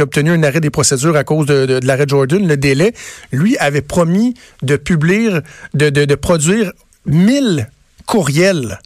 obtenu 0.00 0.30
un 0.30 0.42
arrêt 0.42 0.60
des 0.60 0.70
procédures 0.70 1.14
à 1.16 1.22
cause 1.22 1.46
de, 1.46 1.78
l'arrêt 1.84 2.06
Jordan, 2.08 2.44
le 2.46 2.56
délai, 2.56 2.94
lui 3.30 3.56
avait 3.58 3.82
promis 3.82 4.34
de 4.62 4.76
publier, 4.76 5.38
de, 5.74 6.14
produire 6.16 6.72
1000 7.06 7.68
courriels 8.06 8.80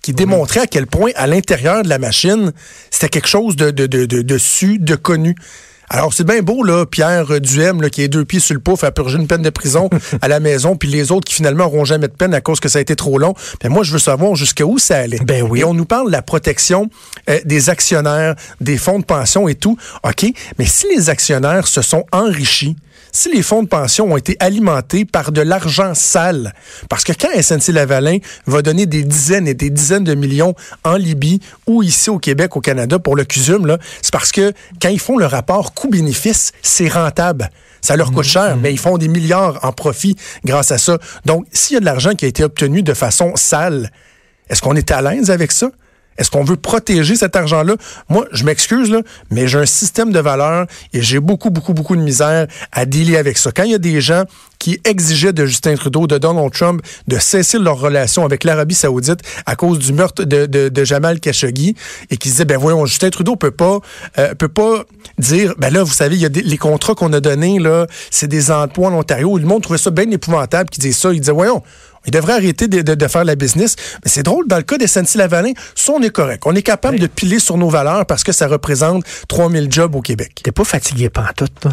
qui 0.00 0.12
démontraient 0.12 0.60
à 0.60 0.66
quel 0.66 0.86
point, 0.86 1.10
à 1.14 1.26
l'intérieur 1.26 1.82
de 1.82 1.88
la 1.88 1.98
machine, 1.98 2.52
c'était 2.90 3.08
quelque 3.08 3.28
chose 3.28 3.54
de, 3.54 3.70
de, 3.70 3.86
de, 3.86 4.04
de, 4.04 4.38
su, 4.38 4.78
de 4.78 4.96
connu. 4.96 5.36
Alors, 5.94 6.14
c'est 6.14 6.24
bien 6.24 6.40
beau, 6.40 6.64
là, 6.64 6.86
Pierre 6.86 7.38
Duhem, 7.38 7.82
là, 7.82 7.90
qui 7.90 8.00
est 8.00 8.08
deux 8.08 8.24
pieds 8.24 8.40
sur 8.40 8.54
le 8.54 8.60
pouf, 8.60 8.82
a 8.82 8.90
purgé 8.90 9.18
une 9.18 9.26
peine 9.26 9.42
de 9.42 9.50
prison 9.50 9.90
à 10.22 10.28
la 10.28 10.40
maison, 10.40 10.74
puis 10.74 10.88
les 10.88 11.12
autres 11.12 11.26
qui 11.26 11.34
finalement 11.34 11.64
n'auront 11.64 11.84
jamais 11.84 12.08
de 12.08 12.14
peine 12.14 12.32
à 12.32 12.40
cause 12.40 12.60
que 12.60 12.70
ça 12.70 12.78
a 12.78 12.80
été 12.80 12.96
trop 12.96 13.18
long. 13.18 13.34
Mais 13.62 13.68
moi, 13.68 13.82
je 13.82 13.92
veux 13.92 13.98
savoir 13.98 14.34
jusqu'à 14.34 14.64
où 14.64 14.78
ça 14.78 15.00
allait. 15.00 15.18
Ben 15.18 15.42
oui. 15.42 15.60
Et 15.60 15.64
on 15.64 15.74
nous 15.74 15.84
parle 15.84 16.06
de 16.06 16.12
la 16.12 16.22
protection 16.22 16.88
euh, 17.28 17.40
des 17.44 17.68
actionnaires, 17.68 18.36
des 18.62 18.78
fonds 18.78 19.00
de 19.00 19.04
pension 19.04 19.48
et 19.48 19.54
tout. 19.54 19.76
OK, 20.02 20.24
mais 20.58 20.64
si 20.64 20.86
les 20.96 21.10
actionnaires 21.10 21.68
se 21.68 21.82
sont 21.82 22.06
enrichis, 22.10 22.74
si 23.12 23.32
les 23.32 23.42
fonds 23.42 23.62
de 23.62 23.68
pension 23.68 24.12
ont 24.12 24.16
été 24.16 24.36
alimentés 24.40 25.04
par 25.04 25.32
de 25.32 25.40
l'argent 25.40 25.94
sale, 25.94 26.54
parce 26.88 27.04
que 27.04 27.12
quand 27.12 27.28
SNC-Lavalin 27.40 28.18
va 28.46 28.62
donner 28.62 28.86
des 28.86 29.02
dizaines 29.02 29.48
et 29.48 29.54
des 29.54 29.70
dizaines 29.70 30.04
de 30.04 30.14
millions 30.14 30.54
en 30.84 30.96
Libye 30.96 31.40
ou 31.66 31.82
ici 31.82 32.10
au 32.10 32.18
Québec, 32.18 32.56
au 32.56 32.60
Canada, 32.60 32.98
pour 32.98 33.16
le 33.16 33.24
CUSUM, 33.24 33.76
c'est 34.00 34.12
parce 34.12 34.32
que 34.32 34.52
quand 34.80 34.88
ils 34.88 35.00
font 35.00 35.16
le 35.16 35.26
rapport 35.26 35.74
coût-bénéfice, 35.74 36.52
c'est 36.62 36.88
rentable. 36.88 37.50
Ça 37.80 37.96
leur 37.96 38.12
coûte 38.12 38.24
cher, 38.24 38.56
mais 38.56 38.72
ils 38.72 38.78
font 38.78 38.96
des 38.96 39.08
milliards 39.08 39.58
en 39.64 39.72
profit 39.72 40.16
grâce 40.44 40.70
à 40.70 40.78
ça. 40.78 40.98
Donc, 41.24 41.46
s'il 41.52 41.74
y 41.74 41.76
a 41.78 41.80
de 41.80 41.84
l'argent 41.84 42.12
qui 42.14 42.24
a 42.24 42.28
été 42.28 42.44
obtenu 42.44 42.82
de 42.82 42.94
façon 42.94 43.32
sale, 43.34 43.90
est-ce 44.48 44.62
qu'on 44.62 44.76
est 44.76 44.90
à 44.92 45.02
l'aise 45.02 45.30
avec 45.30 45.50
ça? 45.50 45.70
Est-ce 46.18 46.30
qu'on 46.30 46.44
veut 46.44 46.56
protéger 46.56 47.16
cet 47.16 47.36
argent-là? 47.36 47.74
Moi, 48.08 48.26
je 48.32 48.44
m'excuse, 48.44 48.94
mais 49.30 49.48
j'ai 49.48 49.58
un 49.58 49.66
système 49.66 50.12
de 50.12 50.20
valeurs 50.20 50.66
et 50.92 51.02
j'ai 51.02 51.20
beaucoup, 51.20 51.50
beaucoup, 51.50 51.72
beaucoup 51.72 51.96
de 51.96 52.02
misère 52.02 52.46
à 52.72 52.84
dealer 52.84 53.16
avec 53.16 53.38
ça. 53.38 53.52
Quand 53.52 53.64
il 53.64 53.72
y 53.72 53.74
a 53.74 53.78
des 53.78 54.00
gens 54.00 54.24
qui 54.58 54.80
exigeaient 54.84 55.32
de 55.32 55.44
Justin 55.44 55.74
Trudeau, 55.74 56.06
de 56.06 56.18
Donald 56.18 56.52
Trump, 56.52 56.82
de 57.08 57.18
cesser 57.18 57.58
leur 57.58 57.80
relation 57.80 58.24
avec 58.24 58.44
l'Arabie 58.44 58.76
saoudite 58.76 59.18
à 59.44 59.56
cause 59.56 59.80
du 59.80 59.92
meurtre 59.92 60.22
de, 60.22 60.84
Jamal 60.84 61.18
Khashoggi 61.18 61.74
et 62.10 62.16
qui 62.16 62.28
disaient, 62.28 62.44
ben 62.44 62.58
voyons, 62.58 62.86
Justin 62.86 63.10
Trudeau 63.10 63.34
peut 63.34 63.50
pas, 63.50 63.80
euh, 64.18 64.34
peut 64.34 64.48
pas 64.48 64.84
dire, 65.18 65.54
ben 65.58 65.72
là, 65.72 65.82
vous 65.82 65.92
savez, 65.92 66.14
il 66.14 66.22
y 66.22 66.26
a 66.26 66.28
des, 66.28 66.42
les 66.42 66.58
contrats 66.58 66.94
qu'on 66.94 67.12
a 67.12 67.18
donnés, 67.18 67.58
là, 67.58 67.86
c'est 68.10 68.28
des 68.28 68.52
emplois 68.52 68.88
en 68.88 68.94
Ontario. 68.94 69.36
Le 69.36 69.46
monde 69.46 69.62
trouvait 69.62 69.78
ça 69.78 69.90
bien 69.90 70.08
épouvantable 70.10 70.70
qui 70.70 70.78
disait 70.78 70.92
ça. 70.92 71.12
Il 71.12 71.18
disait, 71.20 71.32
voyons, 71.32 71.62
il 72.06 72.10
devrait 72.10 72.34
arrêter 72.34 72.68
de, 72.68 73.08
faire 73.08 73.24
la 73.24 73.34
business. 73.34 73.76
Mais 74.04 74.10
c'est 74.10 74.22
drôle, 74.22 74.46
dans 74.48 74.56
le 74.56 74.62
cas 74.62 74.78
des 74.78 74.86
SNC-Lavalin, 74.86 75.52
ça, 75.74 75.92
on 75.92 76.02
est 76.02 76.10
correct. 76.10 76.42
On 76.46 76.54
est 76.54 76.62
capable 76.62 76.98
de 76.98 77.06
piler 77.06 77.38
sur 77.38 77.56
nos 77.56 77.68
valeurs 77.68 78.06
parce 78.06 78.24
que 78.24 78.32
ça 78.32 78.48
représente 78.48 79.04
3000 79.28 79.70
jobs 79.70 79.94
au 79.94 80.00
Québec. 80.00 80.40
T'es 80.42 80.52
pas 80.52 80.64
fatigué 80.64 81.10
tout, 81.36 81.46
toi? 81.60 81.72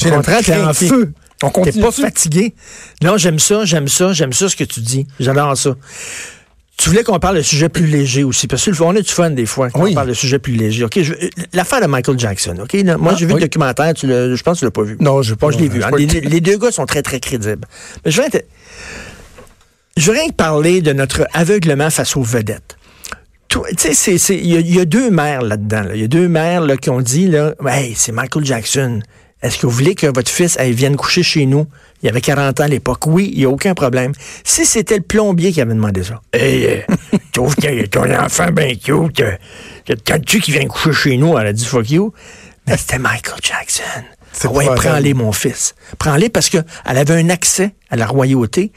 Contraire, 0.00 0.40
t'es 0.44 0.56
en 0.56 0.72
feu. 0.72 1.12
On 1.42 1.50
T'es 1.50 1.72
pas 1.72 1.90
fatigué. 1.90 2.54
Non, 3.02 3.16
j'aime 3.16 3.38
ça, 3.38 3.64
j'aime 3.64 3.88
ça, 3.88 4.12
j'aime 4.12 4.32
ça 4.32 4.48
ce 4.48 4.54
que 4.54 4.64
tu 4.64 4.80
dis. 4.80 5.06
J'adore 5.18 5.56
ça. 5.56 5.74
Tu 6.78 6.88
voulais 6.88 7.04
qu'on 7.04 7.18
parle 7.18 7.36
de 7.36 7.42
sujets 7.42 7.68
plus 7.68 7.86
légers 7.86 8.24
aussi, 8.24 8.48
parce 8.48 8.64
que 8.64 8.82
on 8.82 8.94
est 8.96 9.02
du 9.02 9.12
fun 9.12 9.30
des 9.30 9.46
fois 9.46 9.70
quand 9.70 9.84
on 9.86 9.92
parle 9.92 10.08
de 10.08 10.14
sujets 10.14 10.38
plus 10.38 10.54
légers. 10.54 10.84
Ok, 10.84 10.98
l'affaire 11.52 11.80
de 11.80 11.86
Michael 11.86 12.18
Jackson. 12.18 12.56
Ok, 12.62 12.74
moi 12.98 13.12
ah, 13.12 13.16
j'ai 13.16 13.26
vu 13.26 13.34
le 13.34 13.40
documentaire, 13.40 13.92
tu 13.94 14.08
je 14.08 14.42
pense 14.42 14.54
que 14.54 14.58
tu 14.60 14.64
l'as 14.64 14.70
pas 14.70 14.82
vu. 14.82 14.96
Non, 14.98 15.22
je 15.22 15.34
pas. 15.34 15.50
je 15.50 15.58
l'ai 15.58 15.68
vu. 15.68 15.82
Les, 15.96 16.40
deux 16.40 16.58
gars 16.58 16.72
sont 16.72 16.86
très 16.86 17.02
très 17.02 17.20
crédibles. 17.20 17.66
Mais 18.04 18.10
je 18.10 18.20
vais 18.20 18.46
je 19.96 20.10
veux 20.10 20.18
rien 20.18 20.28
parler 20.30 20.80
de 20.80 20.92
notre 20.92 21.26
aveuglement 21.32 21.90
face 21.90 22.16
aux 22.16 22.22
vedettes. 22.22 22.76
Il 24.30 24.46
y, 24.46 24.80
a 24.80 24.84
deux 24.86 25.10
mères 25.10 25.42
là-dedans. 25.42 25.84
Il 25.94 26.00
y 26.00 26.04
a 26.04 26.08
deux 26.08 26.28
mères 26.28 26.62
là, 26.62 26.78
qui 26.78 26.88
ont 26.88 27.02
dit 27.02 27.28
là, 27.28 27.54
hey, 27.66 27.94
c'est 27.94 28.12
Michael 28.12 28.44
Jackson. 28.44 29.00
Est-ce 29.42 29.58
que 29.58 29.66
vous 29.66 29.72
voulez 29.72 29.94
que 29.94 30.06
votre 30.06 30.30
fils 30.30 30.56
vienne 30.58 30.96
coucher 30.96 31.22
chez 31.22 31.46
nous? 31.46 31.66
Il 32.02 32.06
y 32.06 32.08
avait 32.08 32.20
40 32.20 32.60
ans 32.60 32.64
à 32.64 32.68
l'époque. 32.68 33.06
Oui, 33.06 33.30
il 33.32 33.40
n'y 33.40 33.44
a 33.44 33.50
aucun 33.50 33.74
problème. 33.74 34.12
Si 34.44 34.64
c'était 34.64 34.96
le 34.96 35.02
plombier 35.02 35.52
qui 35.52 35.60
avait 35.60 35.74
demandé 35.74 36.02
ça. 36.04 36.22
Hey, 36.32 36.66
euh, 36.66 36.80
tu 37.10 37.18
trouves 37.32 37.56
que 37.56 37.86
ton 37.86 38.10
enfant 38.14 38.50
bien 38.52 38.74
cute. 38.74 39.20
Euh, 39.20 39.36
quand 40.06 40.24
tu 40.24 40.40
qui 40.40 40.52
vient 40.52 40.66
coucher 40.66 40.92
chez 40.92 41.16
nous, 41.16 41.36
elle 41.36 41.48
a 41.48 41.52
dit 41.52 41.66
fuck 41.66 41.90
you. 41.90 42.14
Mais 42.66 42.76
c'était 42.76 42.98
Michael 42.98 43.38
Jackson. 43.42 44.02
Oui, 44.50 44.64
prends-les, 44.74 45.14
mon 45.14 45.32
fils. 45.32 45.74
Prends-les 45.98 46.28
parce 46.28 46.48
qu'elle 46.48 46.64
avait 46.84 47.14
un 47.14 47.28
accès 47.28 47.74
à 47.90 47.96
la 47.96 48.06
royauté 48.06 48.72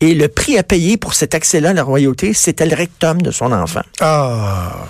et 0.00 0.14
le 0.14 0.28
prix 0.28 0.56
à 0.56 0.62
payer 0.62 0.96
pour 0.96 1.14
cet 1.14 1.34
accès-là 1.34 1.70
à 1.70 1.72
la 1.72 1.82
royauté, 1.82 2.32
c'était 2.32 2.66
le 2.66 2.74
rectum 2.74 3.20
de 3.20 3.30
son 3.30 3.52
enfant. 3.52 3.82
Ah. 4.00 4.86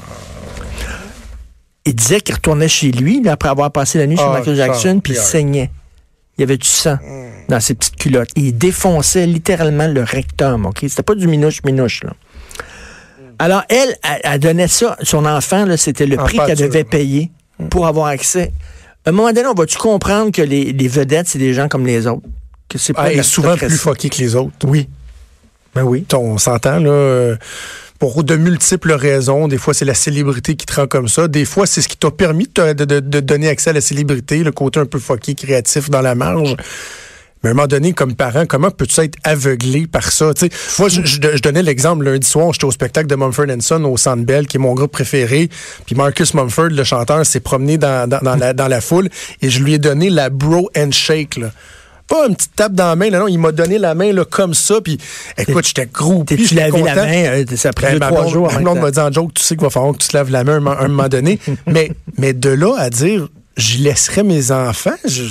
Il 1.84 1.94
disait 1.94 2.20
qu'il 2.20 2.34
retournait 2.34 2.68
chez 2.68 2.92
lui 2.92 3.26
après 3.28 3.48
avoir 3.48 3.72
passé 3.72 3.98
la 3.98 4.06
nuit 4.06 4.16
chez 4.16 4.22
ah, 4.24 4.38
Michael 4.38 4.56
Jackson, 4.56 5.00
puis 5.02 5.14
il 5.14 5.18
saignait. 5.18 5.70
Il 6.38 6.42
y 6.42 6.44
avait 6.44 6.58
du 6.58 6.68
sang 6.68 6.96
dans 7.48 7.60
ses 7.60 7.74
petites 7.74 7.96
culottes. 7.96 8.30
il 8.36 8.56
défonçait 8.56 9.26
littéralement 9.26 9.88
le 9.88 10.02
rectum. 10.02 10.66
Ok, 10.66 10.78
C'était 10.82 11.02
pas 11.02 11.14
du 11.14 11.26
minouche-minouche. 11.26 12.04
Là. 12.04 12.12
Alors, 13.40 13.62
elle, 13.68 13.96
elle, 14.22 14.38
donnait 14.38 14.68
ça. 14.68 14.96
Son 15.02 15.26
enfant, 15.26 15.66
c'était 15.76 16.06
le 16.06 16.16
prix 16.16 16.38
qu'elle 16.46 16.58
devait 16.58 16.84
payer 16.84 17.30
pour 17.68 17.86
avoir 17.86 18.06
accès. 18.06 18.52
À 19.06 19.10
un 19.10 19.12
moment 19.12 19.32
donné, 19.32 19.46
on 19.46 19.54
va-tu 19.54 19.78
comprendre 19.78 20.30
que 20.30 20.42
les, 20.42 20.72
vedettes, 20.88 21.28
c'est 21.28 21.38
des 21.38 21.54
gens 21.54 21.68
comme 21.68 21.86
les 21.86 22.06
autres? 22.06 22.26
Que 22.68 22.78
c'est 22.78 22.92
pas 22.92 23.04
ah, 23.04 23.12
et 23.12 23.22
souvent 23.22 23.56
plus 23.56 23.70
fuckés 23.76 24.10
que 24.10 24.18
les 24.18 24.34
autres. 24.36 24.52
Oui. 24.66 24.88
Ben 25.74 25.82
oui. 25.82 26.04
On 26.14 26.36
s'entend, 26.38 26.78
là. 26.78 26.90
euh, 26.90 27.36
Pour 27.98 28.22
de 28.24 28.36
multiples 28.36 28.92
raisons. 28.92 29.48
Des 29.48 29.58
fois, 29.58 29.72
c'est 29.74 29.84
la 29.84 29.94
célébrité 29.94 30.54
qui 30.54 30.66
te 30.66 30.74
rend 30.74 30.86
comme 30.86 31.08
ça. 31.08 31.28
Des 31.28 31.44
fois, 31.44 31.66
c'est 31.66 31.80
ce 31.80 31.88
qui 31.88 31.96
t'a 31.96 32.10
permis 32.10 32.48
de, 32.54 32.72
de- 32.84 33.20
donner 33.20 33.48
accès 33.48 33.70
à 33.70 33.72
la 33.72 33.80
célébrité, 33.80 34.42
le 34.44 34.52
côté 34.52 34.80
un 34.80 34.86
peu 34.86 34.98
fucké, 34.98 35.34
créatif 35.34 35.90
dans 35.90 36.00
la 36.02 36.14
marge. 36.14 36.54
Mais 37.42 37.48
à 37.48 37.52
un 37.52 37.54
moment 37.54 37.66
donné, 37.68 37.92
comme 37.94 38.14
parent, 38.14 38.44
comment 38.46 38.70
peux-tu 38.70 39.00
être 39.00 39.16
aveuglé 39.24 39.86
par 39.86 40.12
ça? 40.12 40.34
Tu 40.34 40.46
sais, 40.48 40.50
moi, 40.78 40.88
je, 40.90 41.00
je- 41.04 41.36
je 41.36 41.42
donnais 41.42 41.62
l'exemple 41.62 42.04
lundi 42.04 42.26
soir, 42.28 42.52
j'étais 42.52 42.66
au 42.66 42.70
spectacle 42.70 43.06
de 43.08 43.14
Mumford 43.16 43.46
Son 43.60 43.82
au 43.84 43.96
Centre 43.96 44.24
Bell, 44.24 44.46
qui 44.46 44.58
est 44.58 44.60
mon 44.60 44.74
groupe 44.74 44.92
préféré. 44.92 45.48
Puis 45.86 45.94
Marcus 45.94 46.34
Mumford, 46.34 46.68
le 46.70 46.84
chanteur, 46.84 47.24
s'est 47.24 47.40
promené 47.40 47.78
dans, 47.78 48.08
dans- 48.08 48.20
dans 48.20 48.36
la, 48.36 48.52
dans 48.52 48.68
la 48.68 48.80
foule 48.82 49.08
et 49.40 49.48
je 49.48 49.62
lui 49.62 49.72
ai 49.74 49.78
donné 49.78 50.10
la 50.10 50.28
bro 50.28 50.70
handshake. 50.76 51.36
Là. 51.38 51.50
Pas 52.08 52.26
une 52.28 52.34
petite 52.34 52.56
tape 52.56 52.72
dans 52.74 52.88
la 52.88 52.96
main, 52.96 53.08
là, 53.08 53.20
non, 53.20 53.28
il 53.28 53.38
m'a 53.38 53.52
donné 53.52 53.78
la 53.78 53.94
main 53.94 54.12
là, 54.12 54.24
comme 54.24 54.52
ça. 54.52 54.80
Puis 54.82 54.98
écoute, 55.38 55.64
j'étais 55.66 55.86
gros. 55.86 56.24
T'es-tu 56.24 56.54
lavé 56.56 56.82
la 56.82 56.94
main? 57.06 57.12
euh, 57.24 57.44
Ça 57.56 57.70
deux, 57.92 57.98
ma 58.00 58.08
trois 58.08 58.24
jours. 58.32 58.48
que 58.74 58.80
m'a 58.80 58.90
dit 58.90 58.98
en 58.98 59.12
joke, 59.12 59.32
tu 59.34 59.42
sais 59.42 59.54
qu'il 59.54 59.62
va 59.64 59.70
falloir 59.70 59.92
que 59.94 59.98
tu 59.98 60.08
te 60.08 60.16
laves 60.16 60.30
la 60.30 60.44
main 60.44 60.56
un, 60.56 60.60
mo- 60.60 60.70
un 60.78 60.88
moment 60.88 61.08
donné. 61.08 61.38
mais, 61.66 61.92
mais 62.18 62.32
de 62.32 62.50
là 62.50 62.74
à 62.76 62.90
dire, 62.90 63.28
je 63.56 63.78
laisserai 63.78 64.24
mes 64.24 64.50
enfants, 64.50 64.90
je, 65.06 65.22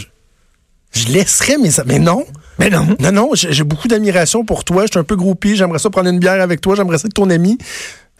je 0.92 1.08
laisserai 1.08 1.58
mes 1.58 1.70
enfants. 1.80 1.84
Mais 1.88 2.00
non. 2.00 2.26
Mais 2.58 2.70
non. 2.70 2.88
Non, 3.00 3.12
non, 3.12 3.30
j'ai 3.34 3.64
beaucoup 3.64 3.88
d'admiration 3.88 4.44
pour 4.44 4.64
toi. 4.66 4.84
Je 4.86 4.92
suis 4.92 5.00
un 5.00 5.04
peu 5.04 5.16
groupie. 5.16 5.56
J'aimerais 5.56 5.80
ça 5.80 5.90
prendre 5.90 6.10
une 6.10 6.20
bière 6.20 6.42
avec 6.42 6.60
toi. 6.62 6.76
J'aimerais 6.76 6.98
ça 6.98 7.08
être 7.08 7.14
ton 7.14 7.30
ami. 7.30 7.58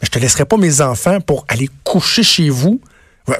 Je 0.02 0.08
te 0.08 0.18
laisserai 0.18 0.46
pas 0.46 0.56
mes 0.56 0.80
enfants 0.80 1.20
pour 1.20 1.44
aller 1.48 1.68
coucher 1.84 2.22
chez 2.22 2.48
vous. 2.48 2.80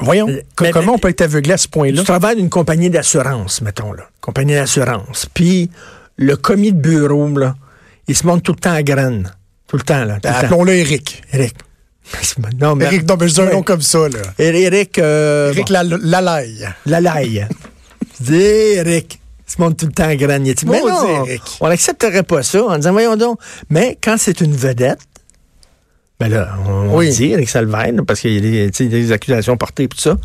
Voyons, 0.03 0.27
Mais- 0.27 0.45
mais- 0.61 0.71
comment 0.73 0.95
on 0.95 0.99
peut 0.99 1.09
être 1.09 1.23
aveuglé 1.23 1.55
à 1.55 1.57
ce 1.57 1.67
point-là? 1.69 1.99
Tu 2.01 2.05
travailles 2.05 2.37
d'une 2.37 2.51
compagnie 2.51 2.91
d'assurance, 2.91 3.61
mettons, 3.63 3.93
là. 3.93 4.05
Compagnie 4.21 4.53
d'assurance. 4.55 5.27
Puis, 5.33 5.71
le 6.17 6.37
commis 6.37 6.73
de 6.73 6.79
bureau, 6.79 7.29
là, 7.37 7.57
il 8.07 8.15
se 8.15 8.27
montre 8.27 8.43
tout 8.43 8.53
le 8.53 8.59
temps 8.59 8.73
à 8.75 8.83
graine. 8.83 9.33
Tout 9.67 9.77
le 9.79 9.83
temps, 9.83 10.05
là. 10.05 10.19
Appelons-le 10.23 10.75
Eric. 10.75 11.23
Eric. 11.33 11.55
Non, 12.61 12.75
mais. 12.75 12.87
Eric, 12.87 13.09
non, 13.09 13.17
mais 13.19 13.29
je 13.29 13.35
dis 13.35 13.41
un 13.41 13.53
nom 13.53 13.63
comme 13.63 13.83
ça, 13.83 14.09
là. 14.09 14.19
Eric. 14.39 14.99
euh, 14.99 15.53
Eric 15.53 15.69
bon, 15.69 15.73
Lal- 15.75 16.01
Lalaille. 16.85 17.47
Eric. 18.29 19.21
Il 19.49 19.53
se 19.53 19.61
montre 19.61 19.77
tout 19.77 19.87
le 19.87 19.93
temps. 19.93 20.09
Il 20.11 20.17
dit, 20.55 20.67
mais 20.67 20.81
non, 20.81 21.25
Eric. 21.27 21.43
on 21.61 21.69
n'accepterait 21.69 22.23
pas 22.23 22.43
ça 22.43 22.63
en 22.65 22.77
disant, 22.77 22.93
voyons 22.93 23.17
donc. 23.17 23.39
Mais 23.69 23.99
quand 24.03 24.17
c'est 24.19 24.41
une 24.41 24.55
vedette, 24.55 25.01
ben 26.21 26.29
là, 26.29 26.55
on, 26.69 26.97
Oui. 26.97 27.11
dit, 27.11 27.31
Eric 27.33 27.49
Salvaire, 27.49 27.93
là, 27.93 28.03
parce 28.07 28.21
qu'il 28.21 28.45
y 28.45 28.63
a 28.63 28.69
des, 28.71 29.13
accusations 29.13 29.57
portées 29.57 29.85
et 29.85 29.89
tout 29.89 29.99
ça. 29.99 30.17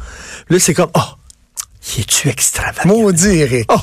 Là, 0.50 0.60
c'est 0.60 0.74
comme, 0.74 0.90
oh, 0.94 1.00
il 1.96 2.02
est-tu 2.02 2.28
extravagant? 2.30 2.90
Maudit 2.90 3.30
Eric. 3.40 3.72
Oh, 3.74 3.80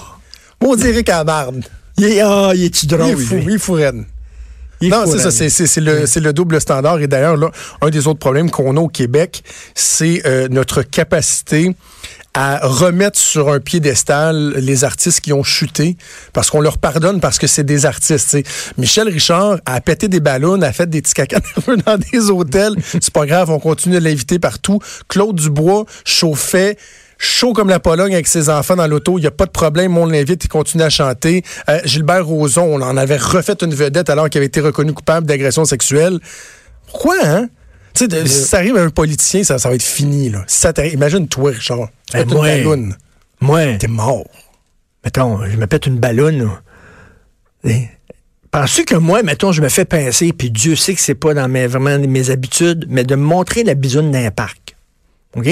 Maudit 0.63 0.89
Eric 0.89 1.09
à 1.09 1.19
la 1.19 1.25
barbe. 1.25 1.61
il 1.97 2.05
est, 2.05 2.21
ah, 2.21 2.53
il 2.55 2.65
est-tu 2.65 2.85
Il 2.85 2.89
drôle? 2.89 3.11
est 3.13 3.17
fou, 3.17 3.35
lui? 3.37 3.45
il 3.49 3.55
est 3.55 3.59
fou. 3.59 3.79
Il 3.79 3.85
est 3.85 4.91
Non, 4.91 5.05
fou, 5.05 5.19
c'est 5.19 5.49
ça, 5.49 5.81
le, 5.81 6.07
c'est 6.07 6.21
le 6.21 6.33
double 6.33 6.61
standard. 6.61 7.01
Et 7.01 7.07
d'ailleurs, 7.07 7.37
là, 7.37 7.51
un 7.81 7.89
des 7.89 8.07
autres 8.07 8.19
problèmes 8.19 8.51
qu'on 8.51 8.77
a 8.77 8.81
au 8.81 8.89
Québec, 8.89 9.43
c'est 9.75 10.23
euh, 10.27 10.49
notre 10.49 10.83
capacité 10.83 11.75
à 12.35 12.61
remettre 12.63 13.19
sur 13.19 13.51
un 13.51 13.61
piédestal 13.61 14.55
les 14.57 14.85
artistes 14.85 15.21
qui 15.21 15.33
ont 15.33 15.43
chuté, 15.43 15.97
parce 16.33 16.51
qu'on 16.51 16.61
leur 16.61 16.79
pardonne 16.79 17.21
parce 17.21 17.39
que 17.39 17.47
c'est 17.47 17.65
des 17.65 17.85
artistes. 17.85 18.39
Michel 18.79 19.09
Richard 19.09 19.59
a 19.67 19.81
pété 19.81 20.09
des 20.09 20.21
ballons, 20.21 20.61
a 20.63 20.73
fait 20.73 20.89
des 20.89 21.03
petits 21.03 21.15
caca 21.15 21.41
dans 21.87 21.99
des 21.99 22.31
hôtels. 22.31 22.75
C'est 22.93 23.13
pas 23.13 23.27
grave, 23.27 23.51
on 23.51 23.59
continue 23.59 23.99
de 23.99 24.05
l'inviter 24.05 24.39
partout. 24.39 24.79
Claude 25.09 25.37
Dubois 25.37 25.85
chauffait 26.05 26.77
chaud 27.19 27.53
comme 27.53 27.69
la 27.69 27.79
Pologne 27.79 28.15
avec 28.15 28.27
ses 28.27 28.49
enfants 28.49 28.77
dans 28.77 28.87
l'auto. 28.87 29.17
Il 29.19 29.21
n'y 29.21 29.27
a 29.29 29.33
pas 29.33 29.47
de 29.47 29.51
problème, 29.51 29.97
on 29.97 30.07
l'invite, 30.07 30.45
il 30.45 30.49
continue 30.49 30.83
à 30.83 30.91
chanter. 30.91 31.45
Euh, 31.69 31.81
Gilbert 31.85 32.27
Rozon, 32.27 32.65
on 32.65 32.83
en 32.83 32.97
avait 32.97 33.17
refait 33.17 33.57
une 33.63 33.75
vedette 33.75 34.11
alors 34.11 34.29
qu'il 34.29 34.39
avait 34.39 34.47
été 34.47 34.61
reconnu 34.61 34.93
coupable 34.93 35.27
d'agression 35.27 35.65
sexuelle. 35.65 36.19
Pourquoi, 36.87 37.15
hein? 37.23 37.49
Tu 37.95 38.07
sais, 38.09 38.27
si 38.27 38.43
ça 38.45 38.59
arrive 38.59 38.77
à 38.77 38.83
un 38.83 38.91
politicien, 38.91 39.45
ça, 39.45 39.59
ça 39.59 39.69
va 39.69 39.75
être 39.75 39.83
fini, 39.83 40.31
là. 40.31 40.45
Si 40.47 40.59
ça 40.59 40.73
t'arrive- 40.73 40.95
imagine 40.95 41.29
toi, 41.29 41.51
Richard. 41.51 41.89
Tu 42.11 42.17
Ben, 42.17 42.19
fais 42.19 42.25
une 42.25 42.35
moi- 42.35 42.49
balloune. 42.49 42.97
Moi, 43.41 43.75
T'es 43.79 43.89
mort. 43.89 44.25
mettons, 45.05 45.45
je 45.45 45.57
me 45.57 45.67
pète 45.67 45.87
une 45.87 45.99
ballonne. 45.99 46.39
là. 46.45 46.63
Et 47.65 47.89
Penses-tu 48.51 48.85
que 48.85 48.95
moi, 48.97 49.23
mettons, 49.23 49.51
je 49.53 49.63
me 49.63 49.69
fais 49.71 49.87
pincer, 49.87 50.33
puis 50.35 50.51
Dieu 50.51 50.77
sait 50.77 50.95
que 50.95 51.01
c'est 51.01 51.15
pas 51.15 51.33
dans 51.33 51.49
mes, 51.49 51.67
vraiment 51.67 51.99
mes 51.99 52.29
habitudes, 52.29 52.85
mais 52.89 53.03
de 53.03 53.15
me 53.17 53.23
montrer 53.23 53.65
la 53.65 53.73
bisoune 53.75 54.11
d'un 54.11 54.31
parc. 54.31 54.77
OK? 55.37 55.49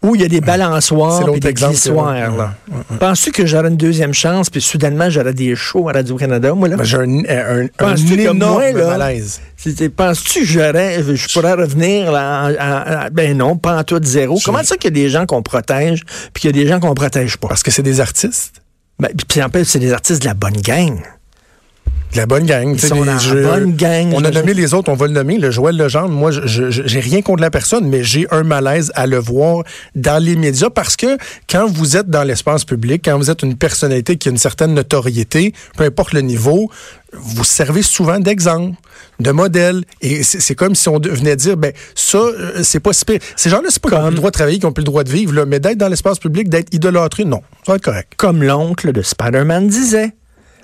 Où 0.00 0.14
il 0.14 0.20
y 0.20 0.24
a 0.24 0.28
des 0.28 0.40
balançoires 0.40 1.24
puis 1.32 1.40
des 1.40 1.52
glissoires. 1.52 2.36
là. 2.36 2.54
Penses-tu 3.00 3.32
que 3.32 3.46
j'aurais 3.46 3.68
une 3.68 3.76
deuxième 3.76 4.14
chance, 4.14 4.48
puis 4.48 4.60
soudainement, 4.60 5.10
j'aurais 5.10 5.34
des 5.34 5.56
shows 5.56 5.88
à 5.88 5.92
Radio-Canada, 5.92 6.54
moi, 6.54 6.68
là? 6.68 6.76
Ben, 6.76 6.84
J'ai 6.84 6.98
un, 6.98 7.00
un, 7.02 7.62
un, 7.64 7.66
Penses-tu 7.76 8.16
que 8.16 8.20
énorme 8.20 8.38
moi, 8.54 8.70
là, 8.72 8.96
malaise. 8.96 9.40
C'est- 9.56 9.88
Penses-tu 9.88 10.40
que 10.40 10.46
j'aurais, 10.46 11.02
je 11.02 11.32
pourrais 11.32 11.54
revenir 11.54 12.12
là, 12.12 12.44
en- 12.44 12.50
en- 12.52 13.06
en- 13.06 13.08
ben 13.10 13.36
non, 13.36 13.56
pas 13.56 13.76
en 13.76 13.82
tout 13.82 13.98
de 13.98 14.06
zéro. 14.06 14.38
Comment 14.44 14.62
ça 14.62 14.76
qu'il 14.76 14.84
y 14.96 15.00
a 15.00 15.02
des 15.02 15.08
gens 15.10 15.26
qu'on 15.26 15.42
protège, 15.42 16.04
puis 16.32 16.42
qu'il 16.42 16.56
y 16.56 16.60
a 16.60 16.62
des 16.64 16.68
gens 16.68 16.78
qu'on 16.78 16.94
protège 16.94 17.36
pas? 17.36 17.48
Parce 17.48 17.64
que 17.64 17.72
c'est 17.72 17.82
des 17.82 18.00
artistes. 18.00 18.62
Ben, 19.00 19.08
puis 19.28 19.42
en 19.42 19.48
plus, 19.48 19.64
c'est 19.64 19.78
des 19.80 19.92
artistes 19.92 20.22
de 20.22 20.26
la 20.28 20.34
bonne 20.34 20.56
gang. 20.60 21.00
La 22.14 22.26
bonne 22.26 22.46
gang. 22.46 22.74
tu 22.74 22.80
sais, 22.80 22.88
sont 22.88 22.94
les- 22.96 23.06
dans 23.06 23.12
la 23.12 23.18
je- 23.18 23.42
bonne 23.42 23.76
gang, 23.76 24.12
On 24.14 24.24
a 24.24 24.30
nommé 24.30 24.54
les 24.54 24.72
autres, 24.74 24.90
on 24.90 24.94
va 24.94 25.06
le 25.06 25.12
nommer. 25.12 25.36
Le 25.38 25.50
Joël 25.50 25.76
Legendre, 25.76 26.08
moi, 26.10 26.30
j'ai 26.32 27.00
rien 27.00 27.20
contre 27.22 27.42
la 27.42 27.50
personne, 27.50 27.86
mais 27.88 28.02
j'ai 28.02 28.26
un 28.30 28.42
malaise 28.44 28.90
à 28.94 29.06
le 29.06 29.18
voir 29.18 29.62
dans 29.94 30.22
les 30.22 30.34
médias 30.34 30.70
parce 30.70 30.96
que 30.96 31.18
quand 31.48 31.66
vous 31.68 31.96
êtes 31.96 32.08
dans 32.08 32.24
l'espace 32.24 32.64
public, 32.64 33.02
quand 33.04 33.18
vous 33.18 33.30
êtes 33.30 33.42
une 33.42 33.56
personnalité 33.56 34.16
qui 34.16 34.28
a 34.28 34.32
une 34.32 34.38
certaine 34.38 34.74
notoriété, 34.74 35.52
peu 35.76 35.84
importe 35.84 36.12
le 36.14 36.22
niveau, 36.22 36.70
vous 37.12 37.44
servez 37.44 37.82
souvent 37.82 38.18
d'exemple, 38.18 38.76
de 39.20 39.30
modèle. 39.30 39.84
Et 40.00 40.22
c'est 40.22 40.54
comme 40.54 40.74
si 40.74 40.88
on 40.88 40.98
venait 40.98 41.36
dire, 41.36 41.56
ben 41.56 41.72
ça, 41.94 42.18
euh, 42.18 42.60
c'est 42.62 42.80
pas 42.80 42.92
si 42.94 43.04
pire. 43.04 43.20
Ces 43.36 43.48
gens-là, 43.50 43.68
c'est 43.70 43.80
pas 43.82 43.90
qu'ils 43.90 43.98
ont 43.98 44.02
plus 44.06 44.10
le 44.10 44.16
droit 44.16 44.30
de 44.30 44.34
travailler, 44.34 44.58
qu'ils 44.58 44.66
ont 44.66 44.72
plus 44.72 44.82
le 44.82 44.86
droit 44.86 45.04
de 45.04 45.10
vivre, 45.10 45.34
là, 45.34 45.44
mais 45.46 45.60
d'être 45.60 45.78
dans 45.78 45.88
l'espace 45.88 46.18
public, 46.18 46.48
d'être 46.48 46.72
idolâtré, 46.74 47.24
non, 47.24 47.42
ça 47.66 47.72
va 47.72 47.76
être 47.76 47.84
correct. 47.84 48.12
Comme 48.16 48.42
l'oncle 48.42 48.92
de 48.92 49.02
Spider-Man 49.02 49.68
disait. 49.68 50.12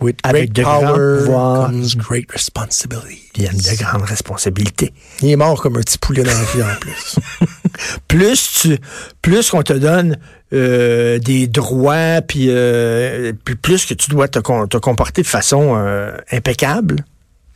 With 0.05 0.19
Avec 0.23 0.53
de 0.53 0.63
great 0.63 0.81
power 0.81 1.25
comes 1.27 1.95
great 1.97 2.31
responsibility. 2.31 3.23
Il 3.37 3.43
y 3.43 3.49
a 3.49 3.53
de 3.53 3.77
grandes 3.83 4.03
responsabilités. 4.03 4.93
Il 5.23 5.31
est 5.31 5.37
mort 5.37 5.61
comme 5.63 5.77
un 5.77 5.81
petit 5.81 5.99
poulet 5.99 6.23
dans 6.23 6.31
la 6.31 6.45
vie 6.55 6.63
en 6.63 6.77
plus. 6.79 7.17
Plus 8.07 8.53
tu, 8.61 8.79
plus 9.21 9.51
qu'on 9.51 9.63
te 9.65 9.73
donne 9.73 10.17
euh, 10.53 11.19
des 11.19 11.49
droits, 11.49 12.21
puis 12.23 12.47
euh, 12.49 13.33
puis 13.45 13.57
plus 13.57 13.85
que 13.85 13.95
tu 13.95 14.11
dois 14.11 14.29
te, 14.29 14.39
com- 14.39 14.69
te 14.69 14.77
comporter 14.77 15.23
de 15.23 15.27
façon 15.27 15.75
euh, 15.77 16.17
impeccable, 16.31 17.05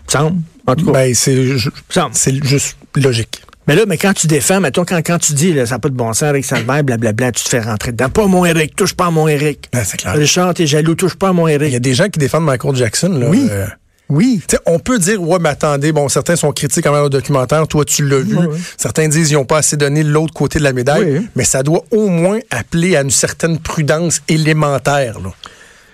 semble. 0.09 0.41
En 0.67 0.75
tout 0.75 0.87
cas, 0.87 0.93
ben, 0.93 1.15
c'est 1.15 2.45
juste 2.45 2.77
logique. 2.97 3.43
Mais 3.69 3.77
là, 3.77 3.83
mais 3.87 3.99
quand 3.99 4.15
tu 4.15 4.27
défends, 4.27 4.61
mettons, 4.61 4.85
quand, 4.85 4.97
quand 5.05 5.19
tu 5.19 5.35
dis, 5.35 5.53
là, 5.53 5.67
ça 5.67 5.75
n'a 5.75 5.79
pas 5.79 5.91
de 5.91 5.95
bon 5.95 6.13
sens, 6.15 6.23
Eric 6.23 6.45
Salvaire, 6.45 6.83
blablabla, 6.83 7.33
tu 7.33 7.45
te 7.45 7.49
fais 7.51 7.61
rentrer 7.61 7.93
dedans. 7.93 8.09
Pas 8.09 8.27
mon 8.27 8.45
Eric, 8.47 8.75
touche 8.75 8.95
pas 8.95 9.07
à 9.07 9.11
mon 9.11 9.29
Eric. 9.29 9.69
Ben, 9.73 9.83
c'est 9.85 9.99
clair. 9.99 10.15
Richard, 10.15 10.55
t'es 10.55 10.67
jaloux, 10.67 10.95
touche 10.95 11.15
pas 11.17 11.29
à 11.29 11.33
mon 11.33 11.47
Il 11.47 11.53
y 11.53 11.55
Eric. 11.55 11.75
a 11.75 11.79
des 11.79 11.93
gens 11.95 12.09
qui 12.09 12.19
défendent 12.19 12.47
Michael 12.47 12.75
Jackson. 12.75 13.11
Là, 13.11 13.27
Oui. 13.29 13.47
euh, 13.51 13.67
Oui. 14.09 14.41
tu 14.49 14.57
sais, 14.57 14.63
on 14.65 14.79
peut 14.79 14.99
dire, 14.99 15.21
ouais, 15.23 15.39
mais 15.39 15.51
attendez, 15.51 15.93
bon, 15.93 16.09
certains 16.09 16.35
sont 16.37 16.51
critiques 16.53 16.87
envers 16.87 17.03
le 17.03 17.11
documentaire, 17.11 17.69
toi 17.69 17.85
tu 17.85 18.09
l'as 18.09 18.21
vu. 18.21 18.39
Certains 18.79 19.07
disent 19.07 19.29
qu'ils 19.29 19.37
n'ont 19.37 19.45
pas 19.45 19.59
assez 19.59 19.77
donné 19.77 20.03
l'autre 20.03 20.33
côté 20.33 20.59
de 20.59 20.65
la 20.65 20.73
médaille, 20.73 21.19
Oui. 21.19 21.29
mais 21.37 21.45
ça 21.45 21.63
doit 21.63 21.85
au 21.91 22.09
moins 22.09 22.39
appeler 22.51 22.97
à 22.97 23.03
une 23.03 23.11
certaine 23.11 23.59
prudence 23.59 24.23
élémentaire. 24.29 25.21
Là. 25.21 25.31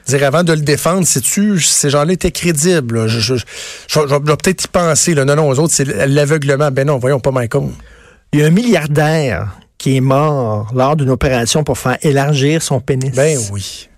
Dire 0.07 0.23
avant 0.25 0.43
de 0.45 0.53
le 0.53 0.61
défendre, 0.61 1.07
sais-tu, 1.07 1.61
ces 1.61 1.89
gens-là 1.91 2.13
étaient 2.13 2.31
crédibles. 2.31 3.01
là. 3.01 3.09
Je, 3.09 3.21
je, 3.21 3.37
je- 3.37 3.45
je- 3.89 4.01
je 4.01 4.19
dois 4.19 4.37
peut-être 4.37 4.65
y 4.65 4.69
penser. 4.69 5.15
Là. 5.15 5.25
Non, 5.25 5.35
non, 5.37 5.49
aux 5.49 5.59
autres, 5.59 5.73
c'est 5.73 5.85
l'aveuglement. 6.07 6.71
Ben 6.71 6.87
non, 6.87 6.99
voyons 6.99 7.21
pas 7.21 7.31
Michael. 7.31 7.69
Il 8.33 8.41
y 8.41 8.43
a 8.43 8.47
un 8.47 8.51
milliardaire 8.51 9.57
qui 9.79 9.97
est 9.97 10.01
mort 10.01 10.71
lors 10.75 10.97
d'une 10.97 11.11
opération 11.11 11.65
pour 11.65 11.79
faire 11.79 11.97
élargir 12.03 12.63
son 12.63 12.81
pénis. 12.81 13.13
Ben 13.15 13.39
oui. 13.53 13.89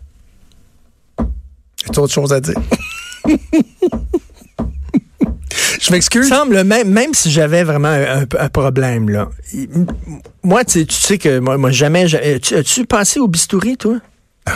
As-tu 1.89 1.99
autre 2.01 2.13
chose 2.13 2.33
à 2.33 2.41
dire? 2.41 2.55
Je 5.81 5.93
m'excuse. 5.93 6.29
semble, 6.29 6.65
même, 6.65 6.91
même 6.91 7.15
si 7.15 7.31
j'avais 7.31 7.63
vraiment 7.63 7.89
un, 7.89 8.23
un- 8.23 8.27
un 8.39 8.49
problème, 8.49 9.09
là. 9.09 9.29
Moi, 10.43 10.65
tu 10.65 10.81
sais- 10.81 10.87
tu 10.87 10.95
sais 10.95 11.19
que 11.19 11.39
moi, 11.39 11.57
moi 11.59 11.71
jamais. 11.71 12.07
As-tu 12.15 12.87
passé 12.87 13.21
au 13.21 13.29
bistouri, 13.29 13.77
toi? 13.77 13.97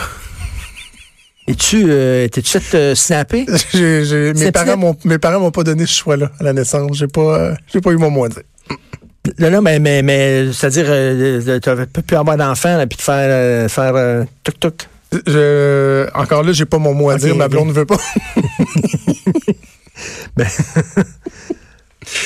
Es-tu. 1.51 1.85
Euh, 1.87 2.27
T'es-tu 2.27 2.59
fait 2.59 2.77
euh, 2.77 2.95
snapper? 2.95 3.45
J'ai- 3.73 4.03
j'ai- 4.05 4.33
mes, 4.33 4.51
parents 4.51 4.77
m'ont, 4.77 4.95
mes 5.05 5.17
parents 5.17 5.39
m'ont 5.39 5.51
pas 5.51 5.63
donné 5.63 5.85
ce 5.85 5.93
choix-là 5.93 6.31
à 6.39 6.43
la 6.43 6.53
naissance. 6.53 6.97
J'ai 6.97 7.07
pas, 7.07 7.21
euh, 7.39 7.53
j'ai 7.71 7.81
pas 7.81 7.91
eu 7.91 7.97
mon 7.97 8.09
mot 8.09 8.25
à 8.25 8.29
dire. 8.29 8.41
Là, 9.37 9.49
là, 9.51 9.61
mais, 9.61 9.79
mais, 9.79 10.01
mais 10.01 10.51
c'est-à-dire, 10.51 10.85
euh, 10.87 11.59
tu 11.59 11.69
n'avais 11.69 11.85
pas 11.85 12.01
pu 12.01 12.15
avoir 12.15 12.37
d'enfant, 12.37 12.75
là, 12.77 12.87
puis 12.87 12.97
te 12.97 13.03
faire, 13.03 13.69
faire 13.69 13.95
euh, 13.95 14.23
toc 14.43 14.59
toc. 14.59 14.87
Je- 15.27 16.07
encore 16.15 16.41
là, 16.43 16.53
j'ai 16.53 16.65
pas 16.65 16.77
mon 16.79 16.93
mot 16.93 17.09
à 17.09 17.17
dire. 17.17 17.35
Ma 17.35 17.47
blonde 17.47 17.67
ne 17.67 17.73
veut 17.73 17.85
pas. 17.85 17.97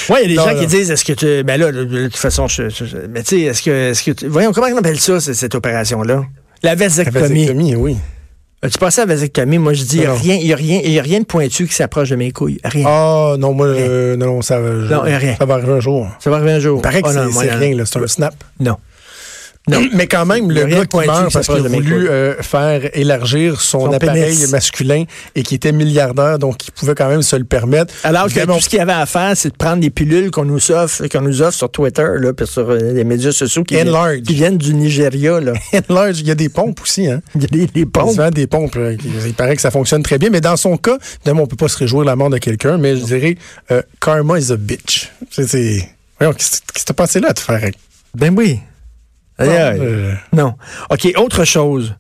Oui, 0.10 0.18
il 0.20 0.22
y 0.22 0.26
a 0.26 0.28
des 0.30 0.36
Non, 0.36 0.46
gens 0.46 0.54
non. 0.54 0.60
qui 0.62 0.68
disent, 0.68 0.90
est-ce 0.90 1.04
que 1.04 1.14
tu. 1.14 1.44
Ben 1.44 1.60
là, 1.60 1.72
de, 1.72 1.84
de 1.84 2.04
toute 2.06 2.16
façon, 2.16 2.48
je, 2.48 2.70
je- 2.70 2.86
je- 2.86 2.98
mais 3.10 3.22
tu 3.24 3.36
sais, 3.38 3.42
est-ce 3.42 3.62
que, 3.62 3.70
est-ce 3.92 4.04
que 4.04 4.12
tu- 4.12 4.28
Voyons, 4.28 4.52
comment 4.54 4.68
on 4.74 4.78
appelle 4.78 5.00
ça, 5.00 5.20
cette 5.20 5.54
opération-là? 5.54 6.24
La 6.64 6.70
La 6.72 6.76
vasectomie. 6.76 7.20
vasectomie, 7.46 7.76
oui. 7.76 7.98
As-tu 8.66 8.78
passé 8.80 9.02
à 9.02 9.06
vasectomie? 9.06 9.58
Moi, 9.58 9.74
je 9.74 9.84
dis, 9.84 9.98
il 9.98 10.02
n'y 10.02 10.06
a, 10.08 10.12
a, 10.12 10.58
rien- 10.58 10.82
y 10.84 11.00
a 11.00 11.02
rien 11.04 11.20
de 11.20 11.26
pointu 11.26 11.68
qui 11.68 11.74
s'approche 11.74 12.10
de 12.10 12.16
mes 12.16 12.32
couilles. 12.32 12.60
Rien. 12.64 12.86
Ah, 12.88 13.36
non, 13.38 13.54
moi, 13.54 13.68
euh, 13.68 14.16
non, 14.18 14.42
ça, 14.42 14.60
va- 14.60 14.70
Non, 14.96 15.02
rien. 15.02 15.36
ça 15.38 15.46
va 15.46 15.56
arriver 15.56 15.74
un 15.74 15.80
jour. 15.80 16.08
Ça 16.20 16.30
va 16.30 16.38
arriver 16.38 16.52
un 16.54 16.60
jour. 16.60 16.80
Il 16.80 16.82
paraît 16.82 17.02
que 17.02 17.08
Oh, 17.08 17.12
c'est 17.32 17.52
rien, 17.52 17.86
c'est 17.86 18.00
un 18.00 18.08
snap. 18.08 18.34
Non. 18.60 18.78
Non. 19.68 19.80
Mais 19.94 20.06
quand 20.06 20.26
même, 20.28 20.52
le 20.52 20.64
gars 20.66 20.82
de 20.82 20.86
qui 20.86 20.98
meurt 21.08 21.34
parce 21.34 21.48
qu'il 21.48 21.56
a 21.56 21.62
de 21.62 21.68
voulu 21.70 22.08
euh, 22.08 22.36
faire 22.44 22.82
élargir 22.94 23.60
son, 23.62 23.82
Son 23.88 23.94
appareil 23.94 24.24
pénis. 24.36 24.52
masculin 24.52 25.06
et 25.34 25.42
qui 25.42 25.56
était 25.56 25.72
milliardaire, 25.72 26.38
donc 26.38 26.68
il 26.68 26.72
pouvait 26.72 26.94
quand 26.94 27.10
même 27.10 27.24
se 27.24 27.36
le 27.36 27.46
permettre. 27.46 27.92
Alors 28.04 28.28
que 28.28 28.46
tout 28.46 28.60
ce 28.60 28.70
qu'il 28.70 28.80
avait 28.80 28.92
à 28.94 29.06
faire, 29.08 29.32
c'est 29.36 29.50
de 29.50 29.56
prendre 29.58 29.78
des 29.82 29.90
pilules 29.90 30.30
qu'on 30.30 30.46
nous 30.46 30.72
offre, 30.72 31.08
qu'on 31.08 31.22
nous 31.22 31.42
offre 31.42 31.58
sur 31.58 31.72
Twitter, 31.72 32.06
là, 32.20 32.32
puis 32.34 32.46
sur 32.46 32.70
euh, 32.70 32.78
les 32.94 33.04
médias 33.04 33.32
sociaux 33.32 33.64
qui, 33.64 33.74
viennent, 33.74 33.90
Enlarge. 33.90 34.22
qui 34.22 34.36
viennent 34.36 34.58
du 34.58 34.74
Nigeria. 34.76 35.40
Là. 35.40 35.54
large, 35.90 36.20
il 36.20 36.28
y 36.28 36.32
a 36.32 36.36
des 36.36 36.50
pompes 36.50 36.82
aussi, 36.82 37.08
hein. 37.08 37.22
Il 37.36 37.42
y 37.42 37.46
a 37.46 37.48
des, 37.48 37.66
des 37.66 37.72
Il 37.82 37.88
pompes. 37.88 38.12
se 38.12 38.18
vend 38.18 38.30
des 38.30 38.46
pompes. 38.48 38.76
là. 38.76 38.92
Il 38.92 39.34
paraît 39.34 39.56
que 39.56 39.62
ça 39.64 39.72
fonctionne 39.72 40.04
très 40.04 40.20
bien. 40.20 40.30
Mais 40.30 40.42
dans 40.42 40.58
son 40.58 40.78
cas, 40.78 40.98
évidemment, 41.22 41.44
on 41.44 41.48
peut 41.48 41.56
pas 41.56 41.68
se 41.70 41.78
réjouir 41.78 42.02
de 42.04 42.08
la 42.08 42.16
mort 42.16 42.30
de 42.30 42.38
quelqu'un, 42.38 42.78
mais 42.78 42.96
je 42.98 43.04
dirais 43.04 43.36
euh, 43.72 43.82
karma 44.00 44.38
is 44.40 44.52
a 44.52 44.58
bitch. 44.58 45.12
C'est- 45.32 45.48
c'est- 45.48 45.90
Voyons, 46.20 46.34
qu'est-ce 46.34 46.62
qui 46.74 46.86
t'est 46.86 46.94
passé 46.94 47.20
là, 47.20 47.34
te 47.34 47.40
faire? 47.42 47.72
Ben 48.16 48.34
oui. 48.38 48.60
Euh, 49.42 50.14
Non. 50.34 50.54
OK, 50.90 51.12
autre 51.18 51.44
chose. 51.46 51.96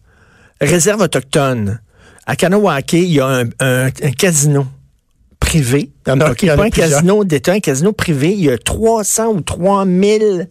Réserve 0.61 1.01
autochtone. 1.01 1.79
À 2.25 2.35
Kanawake, 2.35 2.93
il 2.93 3.11
y 3.11 3.19
a 3.19 3.27
un, 3.27 3.43
un- 3.59 3.87
un 3.87 4.11
casino 4.17 4.65
privé. 5.39 5.91
Il 6.05 6.09
y 6.09 6.11
a 6.11 6.17
pas 6.17 6.29
un 6.29 6.69
plusieurs. 6.69 6.89
casino 6.89 7.23
d'État, 7.23 7.51
un 7.53 7.59
casino 7.59 7.91
privé. 7.91 8.31
Il 8.33 8.39
y 8.45 8.49
a 8.49 8.57
300 8.57 9.27
ou 9.27 9.41
3000, 9.41 10.47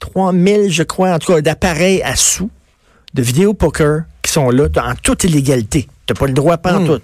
3000, 0.00 0.70
je 0.72 0.82
crois, 0.82 1.10
en 1.12 1.18
tout 1.18 1.32
cas, 1.34 1.40
d'appareils 1.40 2.02
à 2.02 2.16
sous 2.16 2.50
de 3.14 3.22
vidéo 3.22 3.54
poker 3.54 4.02
qui 4.22 4.32
sont 4.32 4.50
là 4.50 4.66
en 4.76 4.94
toute 5.02 5.24
illégalité. 5.24 5.88
Tu 6.06 6.12
n'as 6.14 6.18
pas 6.18 6.26
le 6.26 6.32
droit, 6.32 6.56
pas 6.58 6.74
en 6.78 6.84
tout. 6.86 7.00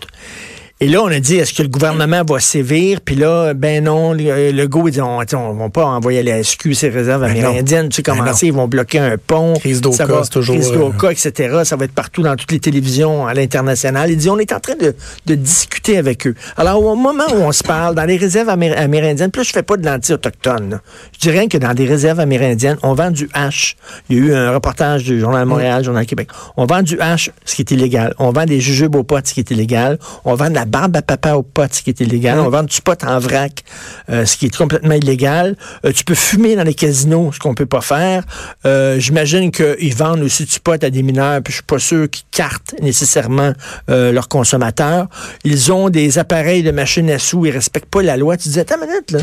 Et 0.85 0.89
là, 0.89 1.01
on 1.03 1.07
a 1.07 1.19
dit, 1.19 1.37
est-ce 1.37 1.55
que 1.55 1.63
le 1.63 1.71
gouvernement 1.71 2.21
va 2.29 2.41
sévir? 2.41 3.01
Puis 3.03 3.15
là, 3.17 3.55
ben 3.55 3.83
non, 3.85 4.13
le, 4.13 4.51
le 4.51 4.69
go, 4.69 4.87
il 4.87 4.91
dit, 4.91 5.01
on 5.01 5.19
ne 5.19 5.59
va 5.59 5.69
pas 5.71 5.87
envoyer 5.87 6.23
la 6.23 6.43
SQ 6.43 6.75
ces 6.75 6.91
réserves 6.91 7.23
Ben 7.23 7.33
non. 7.33 7.49
amérindiennes. 7.49 7.89
Tu 7.89 7.97
sais 7.97 8.03
comment 8.03 8.23
Ben 8.23 8.33
non. 8.33 8.37
c'est, 8.37 8.49
ils 8.49 8.53
vont 8.53 8.69
bloquer 8.69 8.99
un 8.99 9.17
pont. 9.17 9.55
Crise 9.55 9.81
d'Oka, 9.81 10.07
toujours, 10.31 10.57
Crise 10.57 10.73
euh, 10.73 10.77
d'Oka, 10.77 11.11
etc. 11.11 11.61
Ça 11.65 11.77
va 11.77 11.87
être 11.87 11.95
partout 11.95 12.21
dans 12.21 12.37
toutes 12.37 12.53
les 12.53 12.61
télévisions 12.61 13.27
à 13.27 13.33
l'international. 13.33 14.11
Il 14.11 14.19
dit, 14.19 14.29
on 14.29 14.39
est 14.39 14.53
en 14.53 14.61
train 14.61 14.75
de, 14.75 14.95
de 15.25 15.35
discuter 15.35 15.97
avec 15.97 16.27
eux. 16.27 16.35
Alors, 16.59 16.85
au 16.85 16.97
moment 16.97 17.25
où 17.33 17.37
on 17.37 17.53
se 17.53 17.63
parle, 17.65 17.95
dans 17.95 18.05
les 18.05 18.19
réserves 18.19 18.51
amé- 18.51 18.75
amérindiennes, 18.77 19.31
là, 19.35 19.43
je 19.43 19.53
fais 19.53 19.63
pas 19.63 19.79
de 19.79 19.87
l'anti-autochtone. 19.87 20.81
Je 21.15 21.19
dirais 21.31 21.47
que 21.49 21.57
dans 21.57 21.73
des 21.73 21.87
réserves 21.87 22.21
amérindiennes, 22.21 22.77
on 22.83 22.93
vend 22.93 23.11
du 23.11 23.31
hache. 23.33 23.77
Il 24.11 24.19
y 24.19 24.21
a 24.21 24.23
eu 24.23 24.35
un 24.35 24.53
reportage 24.53 25.05
du 25.05 25.19
Journal 25.19 25.45
de 25.45 25.49
Montréal, 25.49 25.83
Journal 25.83 26.05
de 26.05 26.09
Québec. 26.11 26.29
On 26.59 26.67
vend 26.67 26.83
du 26.83 27.01
hache, 27.01 27.31
ce 27.47 27.55
qui 27.55 27.63
est 27.63 27.71
illégal. 27.71 28.15
On 28.19 28.33
vend 28.33 28.45
des 28.45 28.61
jujubes 28.61 28.95
aux 28.97 29.03
potes, 29.03 29.29
ce 29.29 29.33
qui 29.33 29.41
est 29.41 29.51
illégal. 29.51 29.99
On 30.27 30.35
vend 30.35 30.51
de 30.51 30.55
la 30.55 30.67
barbe 30.75 30.97
à 30.97 31.03
papa 31.03 31.35
aux 31.35 31.45
potes, 31.45 31.75
ce 31.75 31.83
qui 31.83 31.91
est 31.91 32.01
illégal. 32.01 32.41
On 32.41 32.49
vend 32.49 32.65
du 32.65 32.81
pot 32.83 33.01
en 33.05 33.21
vrac, 33.21 33.63
euh, 34.11 34.27
ce 34.27 34.37
qui 34.37 34.47
est 34.47 34.57
complètement 34.57 34.95
illégal. 34.95 35.57
Euh, 35.85 35.93
tu 35.93 36.03
peux 36.03 36.17
fumer 36.17 36.57
dans 36.57 36.65
les 36.65 36.75
casinos, 36.75 37.31
ce 37.33 37.39
qu'on 37.39 37.55
peut 37.55 37.65
pas 37.65 37.81
faire. 37.81 38.25
Euh, 38.67 38.99
J'imagine 38.99 39.53
qu'ils 39.53 39.95
vendent 39.95 40.23
aussi 40.23 40.45
du 40.45 40.59
pot 40.59 40.83
à 40.83 40.91
des 40.91 41.05
mineurs, 41.05 41.41
puis 41.43 41.53
je 41.53 41.59
suis 41.59 41.65
pas 41.65 41.79
sûr 41.79 42.11
qu'ils 42.11 42.25
cartent 42.33 42.75
nécessairement 42.83 43.53
leurs 43.89 44.29
consommateurs. 44.29 45.07
Ils 45.45 45.71
ont 45.71 45.91
des 45.91 46.19
appareils 46.19 46.65
de 46.65 46.73
machines 46.73 47.09
à 47.09 47.21
sous, 47.21 47.47
ils 47.47 47.53
respectent 47.53 47.91
pas 47.91 48.03
la 48.03 48.17
loi. 48.17 48.37
Tu 48.37 48.49
disais, 48.49 48.63
attends 48.63 48.81
une 48.83 48.89
minute, 48.89 49.13
là. 49.13 49.21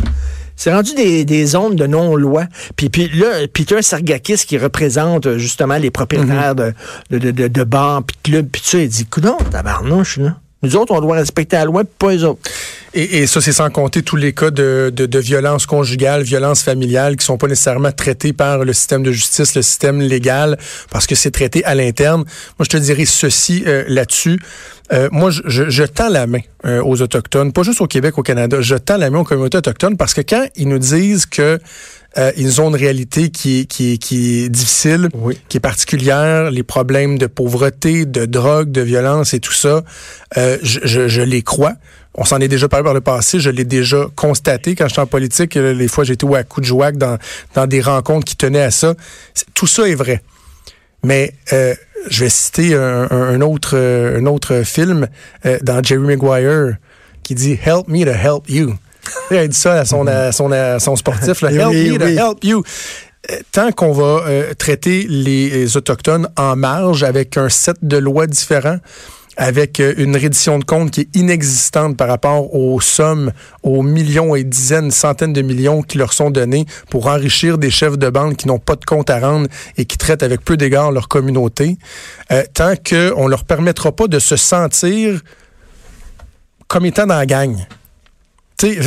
C'est 0.56 0.72
rendu 0.72 0.94
des, 0.96 1.26
des 1.26 1.46
zones 1.46 1.76
de 1.76 1.88
non-loi. 1.88 2.46
Puis, 2.78 2.90
puis 2.90 3.10
là, 3.14 3.48
Peter 3.52 3.82
Sargakis, 3.82 4.46
qui 4.48 4.58
représente 4.58 5.38
justement 5.38 5.78
les 5.78 5.92
propriétaires 5.92 6.56
de, 6.56 6.74
de, 7.10 7.18
de, 7.18 7.32
de, 7.32 7.48
de 7.48 7.64
bars, 7.64 8.04
puis 8.04 8.16
de 8.24 8.30
clubs, 8.30 8.48
puis 8.50 8.62
tout 8.62 8.70
ça, 8.70 8.78
il 8.78 8.88
dit, 8.88 9.06
coudonc, 9.06 9.38
tabarnouche, 9.52 10.18
là. 10.18 10.38
Nous 10.64 10.76
autres, 10.76 10.94
on 10.94 11.02
doit 11.02 11.16
respecter 11.16 11.56
la 11.56 11.66
loi, 11.66 11.84
pas 11.98 12.14
eux 12.16 12.24
autres. 12.26 12.42
Et, 12.94 13.20
et 13.20 13.28
ça, 13.28 13.42
c'est 13.42 13.54
sans 13.54 13.70
compter 13.70 14.04
tous 14.04 14.16
les 14.16 14.34
cas 14.34 14.52
de, 14.52 14.92
de, 14.94 15.06
de 15.06 15.20
violence 15.20 15.66
conjugale, 15.66 16.24
violence 16.24 16.62
familiale, 16.62 17.16
qui 17.16 17.26
sont 17.26 17.38
pas 17.38 17.48
nécessairement 17.48 17.92
traités 17.92 18.34
par 18.34 18.66
le 18.66 18.74
système 18.74 19.02
de 19.02 19.12
justice, 19.12 19.56
le 19.56 19.62
système 19.62 20.02
légal, 20.02 20.58
parce 20.92 21.08
que 21.08 21.16
c'est 21.16 21.32
traité 21.32 21.64
à 21.66 21.74
l'interne. 21.74 22.26
Moi, 22.60 22.66
je 22.66 22.70
te 22.70 22.78
dirais 22.78 23.06
ceci 23.06 23.64
euh, 23.66 23.86
là-dessus. 23.88 24.40
Euh, 24.92 25.08
moi, 25.12 25.32
je, 25.32 25.42
je, 25.46 25.70
je 25.70 25.84
tends 25.84 26.10
la 26.10 26.28
main 26.28 26.42
euh, 26.66 26.84
aux 26.84 27.02
Autochtones, 27.02 27.54
pas 27.54 27.64
juste 27.64 27.82
au 27.82 27.88
Québec, 27.88 28.18
au 28.18 28.24
Canada. 28.24 28.60
Je 28.60 28.76
tends 28.76 28.98
la 28.98 29.10
main 29.10 29.20
aux 29.20 29.24
communautés 29.24 29.58
autochtones 29.58 29.96
parce 29.96 30.14
que 30.14 30.22
quand 30.22 30.46
ils 30.58 30.68
nous 30.68 30.80
disent 30.80 31.26
que 31.26 31.60
euh, 32.18 32.32
ils 32.38 32.60
ont 32.62 32.70
une 32.70 32.76
réalité 32.76 33.30
qui 33.30 33.62
est, 33.62 33.66
qui 33.66 33.94
est, 33.94 33.98
qui 33.98 34.44
est 34.44 34.50
difficile, 34.50 35.10
Oui. 35.14 35.38
qui 35.50 35.58
est 35.58 35.62
particulière, 35.62 36.52
les 36.52 36.64
problèmes 36.64 37.18
de 37.18 37.28
pauvreté, 37.28 38.06
de 38.06 38.26
drogue, 38.26 38.72
de 38.72 38.82
violence 38.82 39.34
et 39.34 39.40
tout 39.40 39.54
ça, 39.54 39.82
euh, 40.38 40.58
je, 40.62 40.80
je, 40.84 41.08
je 41.08 41.22
les 41.22 41.42
crois. 41.42 41.74
On 42.14 42.26
s'en 42.26 42.40
est 42.40 42.50
déjà 42.50 42.68
parlé 42.68 42.84
par 42.84 42.94
le 42.94 43.00
passé, 43.00 43.40
je 43.40 43.50
l'ai 43.50 43.64
déjà 43.64 44.08
constaté 44.18 44.76
quand 44.76 44.88
j'étais 44.90 45.00
en 45.00 45.08
politique. 45.08 45.56
euh, 45.56 45.74
Les 45.74 45.88
fois, 45.88 46.04
j'étais 46.04 46.28
à 46.36 46.44
coup 46.44 46.60
de 46.60 46.66
jouac 46.66 46.98
dans, 46.98 47.18
dans 47.56 47.68
des 47.68 47.80
rencontres 47.80 48.26
qui 48.26 48.36
tenaient 48.36 48.62
à 48.64 48.72
ça. 48.72 48.96
Tout 49.54 49.68
ça 49.68 49.88
est 49.88 49.96
vrai. 49.96 50.22
Mais 51.04 51.34
euh, 51.54 51.74
je 52.10 52.26
vais 52.26 52.30
citer 52.30 52.76
un, 52.76 53.40
autre, 53.42 53.72
euh, 53.76 54.20
un 54.20 54.26
autre 54.26 54.64
film 54.66 55.08
euh, 55.46 55.58
dans 55.64 55.82
Jerry 55.82 56.02
Maguire 56.04 56.76
qui 57.24 57.34
dit 57.34 57.58
Help 57.66 57.88
me 57.88 58.04
to 58.04 58.12
help 58.12 58.50
you. 58.50 58.76
Il 59.32 59.38
a 59.38 59.48
dit 59.48 59.58
ça 59.58 59.74
à 59.74 59.86
son, 59.86 60.06
à 60.08 60.32
son, 60.32 60.52
à 60.52 60.80
son 60.80 60.96
sportif, 60.96 61.42
là, 61.42 61.52
Help 61.52 61.74
me 61.74 61.98
to 61.98 62.06
help 62.06 62.44
you. 62.44 62.64
Euh, 63.30 63.36
Tant 63.52 63.72
qu'on 63.72 63.92
va 63.92 64.24
euh, 64.28 64.54
traiter 64.56 65.06
les 65.08 65.78
Autochtones 65.78 66.28
en 66.38 66.56
marge 66.56 67.04
avec 67.04 67.38
un 67.38 67.50
set 67.50 67.78
de 67.82 67.98
lois 67.98 68.26
différents, 68.26 68.80
avec 69.38 69.80
euh, 69.80 69.94
une 69.98 70.16
reddition 70.16 70.60
de 70.60 70.64
comptes 70.64 70.92
qui 70.92 71.02
est 71.02 71.16
inexistante 71.16 71.98
par 71.98 72.08
rapport 72.08 72.54
aux 72.54 72.82
sommes, 72.82 73.32
aux 73.64 73.82
millions 73.82 74.36
et 74.36 74.44
dizaines, 74.44 74.92
centaines 74.92 75.34
de 75.34 75.42
millions 75.42 75.82
qui 75.82 75.98
leur 75.98 76.14
sont 76.14 76.30
donnés 76.30 76.66
pour 76.90 77.08
enrichir 77.08 77.58
des 77.58 77.72
chefs 77.72 77.98
de 77.98 78.10
bande 78.10 78.36
qui 78.36 78.48
n'ont 78.48 78.60
pas 78.60 78.76
de 78.76 78.86
compte 78.86 79.10
à 79.10 79.20
rendre 79.20 79.48
et 79.78 79.86
qui 79.86 79.98
traitent 79.98 80.24
avec 80.24 80.42
peu 80.42 80.58
d'égard 80.58 80.92
leur 80.92 81.08
communauté, 81.08 81.78
euh, 82.32 82.44
tant 82.54 82.76
qu'on 82.76 83.26
ne 83.26 83.30
leur 83.30 83.46
permettra 83.46 83.92
pas 83.92 84.08
de 84.08 84.20
se 84.20 84.36
sentir 84.36 85.22
comme 86.68 86.86
étant 86.86 87.08
dans 87.08 87.18
la 87.18 87.26
gang. 87.26 87.56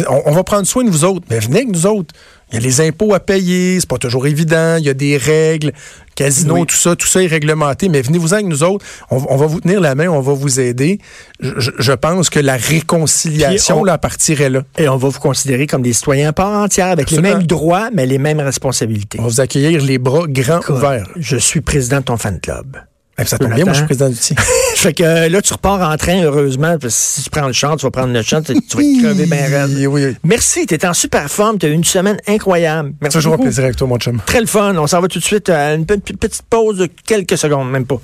On, 0.09 0.23
on 0.27 0.33
va 0.33 0.45
prendre 0.45 0.67
soin 0.67 0.85
de 0.85 0.91
vous 0.91 1.05
autres, 1.05 1.27
mais 1.31 1.39
venez 1.39 1.59
avec 1.63 1.69
nous 1.69 1.87
autres. 1.87 2.15
Il 2.53 2.57
y 2.57 2.59
a 2.59 2.61
les 2.61 2.81
impôts 2.83 3.15
à 3.15 3.21
payer, 3.21 3.81
c'est 3.81 3.89
pas 3.89 3.99
toujours 3.99 4.27
évident, 4.27 4.77
il 4.79 4.85
y 4.85 4.89
a 4.89 4.95
des 4.95 5.17
règles, 5.17 5.73
casino, 6.15 6.55
Oui. 6.59 6.67
tout 6.67 6.77
ça, 6.77 6.95
tout 6.95 7.07
ça 7.07 7.23
est 7.23 7.27
réglementé, 7.27 7.89
mais 7.89 8.01
venez-vous 8.01 8.33
avec 8.35 8.47
nous 8.47 8.63
autres, 8.63 8.85
on, 9.11 9.17
on 9.29 9.37
va 9.37 9.47
vous 9.47 9.61
tenir 9.61 9.81
la 9.81 9.95
main, 9.97 10.09
on 10.09 10.21
va 10.21 10.35
vous 10.35 10.61
aider. 10.61 10.99
Je, 11.41 11.93
pense 11.93 12.31
que 12.31 12.39
la 12.39 12.57
réconciliation, 12.57 13.81
on- 13.81 13.85
là, 13.85 13.99
partirait 13.99 14.51
là. 14.51 14.63
Et 14.79 14.89
on 14.89 14.97
va 14.97 15.09
vous 15.09 15.19
considérer 15.19 15.67
comme 15.67 15.83
des 15.83 15.93
citoyens 15.95 16.33
part 16.33 16.63
entière, 16.63 16.89
avec 16.89 17.11
les 17.11 17.21
mêmes 17.21 17.43
droits, 17.45 17.89
mais 17.93 18.07
les 18.07 18.19
mêmes 18.19 18.41
responsabilités. 18.41 19.19
On 19.19 19.25
va 19.25 19.29
vous 19.29 19.41
accueillir 19.41 19.83
les 19.83 19.99
bras 19.99 20.27
grands 20.29 20.61
ouverts. 20.69 21.09
Je 21.17 21.37
suis 21.37 21.61
président 21.61 21.99
de 21.99 22.05
ton 22.05 22.17
fan 22.19 22.39
club. 22.41 22.77
Eh, 23.17 23.25
ça 23.25 23.39
tombe 23.39 23.55
bien, 23.55 23.65
moi 23.65 23.73
je 23.75 23.79
suis 23.79 23.85
président 23.87 24.09
du 24.09 24.17
fait 24.77 24.93
que 24.93 25.03
euh, 25.05 25.29
là, 25.29 25.41
tu 25.41 25.53
repars 25.53 25.89
en 25.89 25.97
train, 25.97 26.23
heureusement, 26.25 26.77
parce 26.81 26.95
que 26.95 27.01
si 27.01 27.23
tu 27.23 27.31
prends 27.31 27.47
le 27.47 27.53
champ, 27.53 27.77
tu 27.77 27.87
vas 27.87 27.91
prendre 27.93 28.13
le 28.13 28.23
champ, 28.23 28.43
tu, 28.43 28.55
tu 28.55 28.77
vas 28.77 28.83
te 28.83 29.03
crever 29.03 29.27
bien 29.27 29.47
raide. 29.49 29.71
Oui, 29.89 30.05
oui. 30.07 30.17
Merci, 30.25 30.67
tu 30.67 30.75
es 30.75 30.85
en 30.85 30.93
super 30.95 31.31
forme, 31.31 31.59
tu 31.59 31.67
as 31.67 31.69
eu 31.69 31.73
une 31.73 31.85
semaine 31.85 32.17
incroyable. 32.27 32.93
Merci 33.01 33.19
Toujours 33.19 33.35
un 33.35 33.37
beaucoup. 33.37 33.47
plaisir 33.47 33.65
avec 33.65 33.77
toi, 33.77 33.87
mon 33.87 33.99
chum. 33.99 34.21
Très 34.27 34.41
le 34.41 34.47
fun. 34.47 34.75
On 34.77 34.87
s'en 34.89 35.01
va 35.01 35.07
tout 35.09 35.21
de 35.21 35.25
suite 35.25 35.49
à 35.49 35.75
une 35.75 35.87
pe- 35.87 35.97
petite 35.99 36.43
pause 36.51 36.79
de 36.79 36.89
quelques 37.07 37.39
secondes, 37.39 37.71
même 37.71 37.87
pas. 37.87 38.01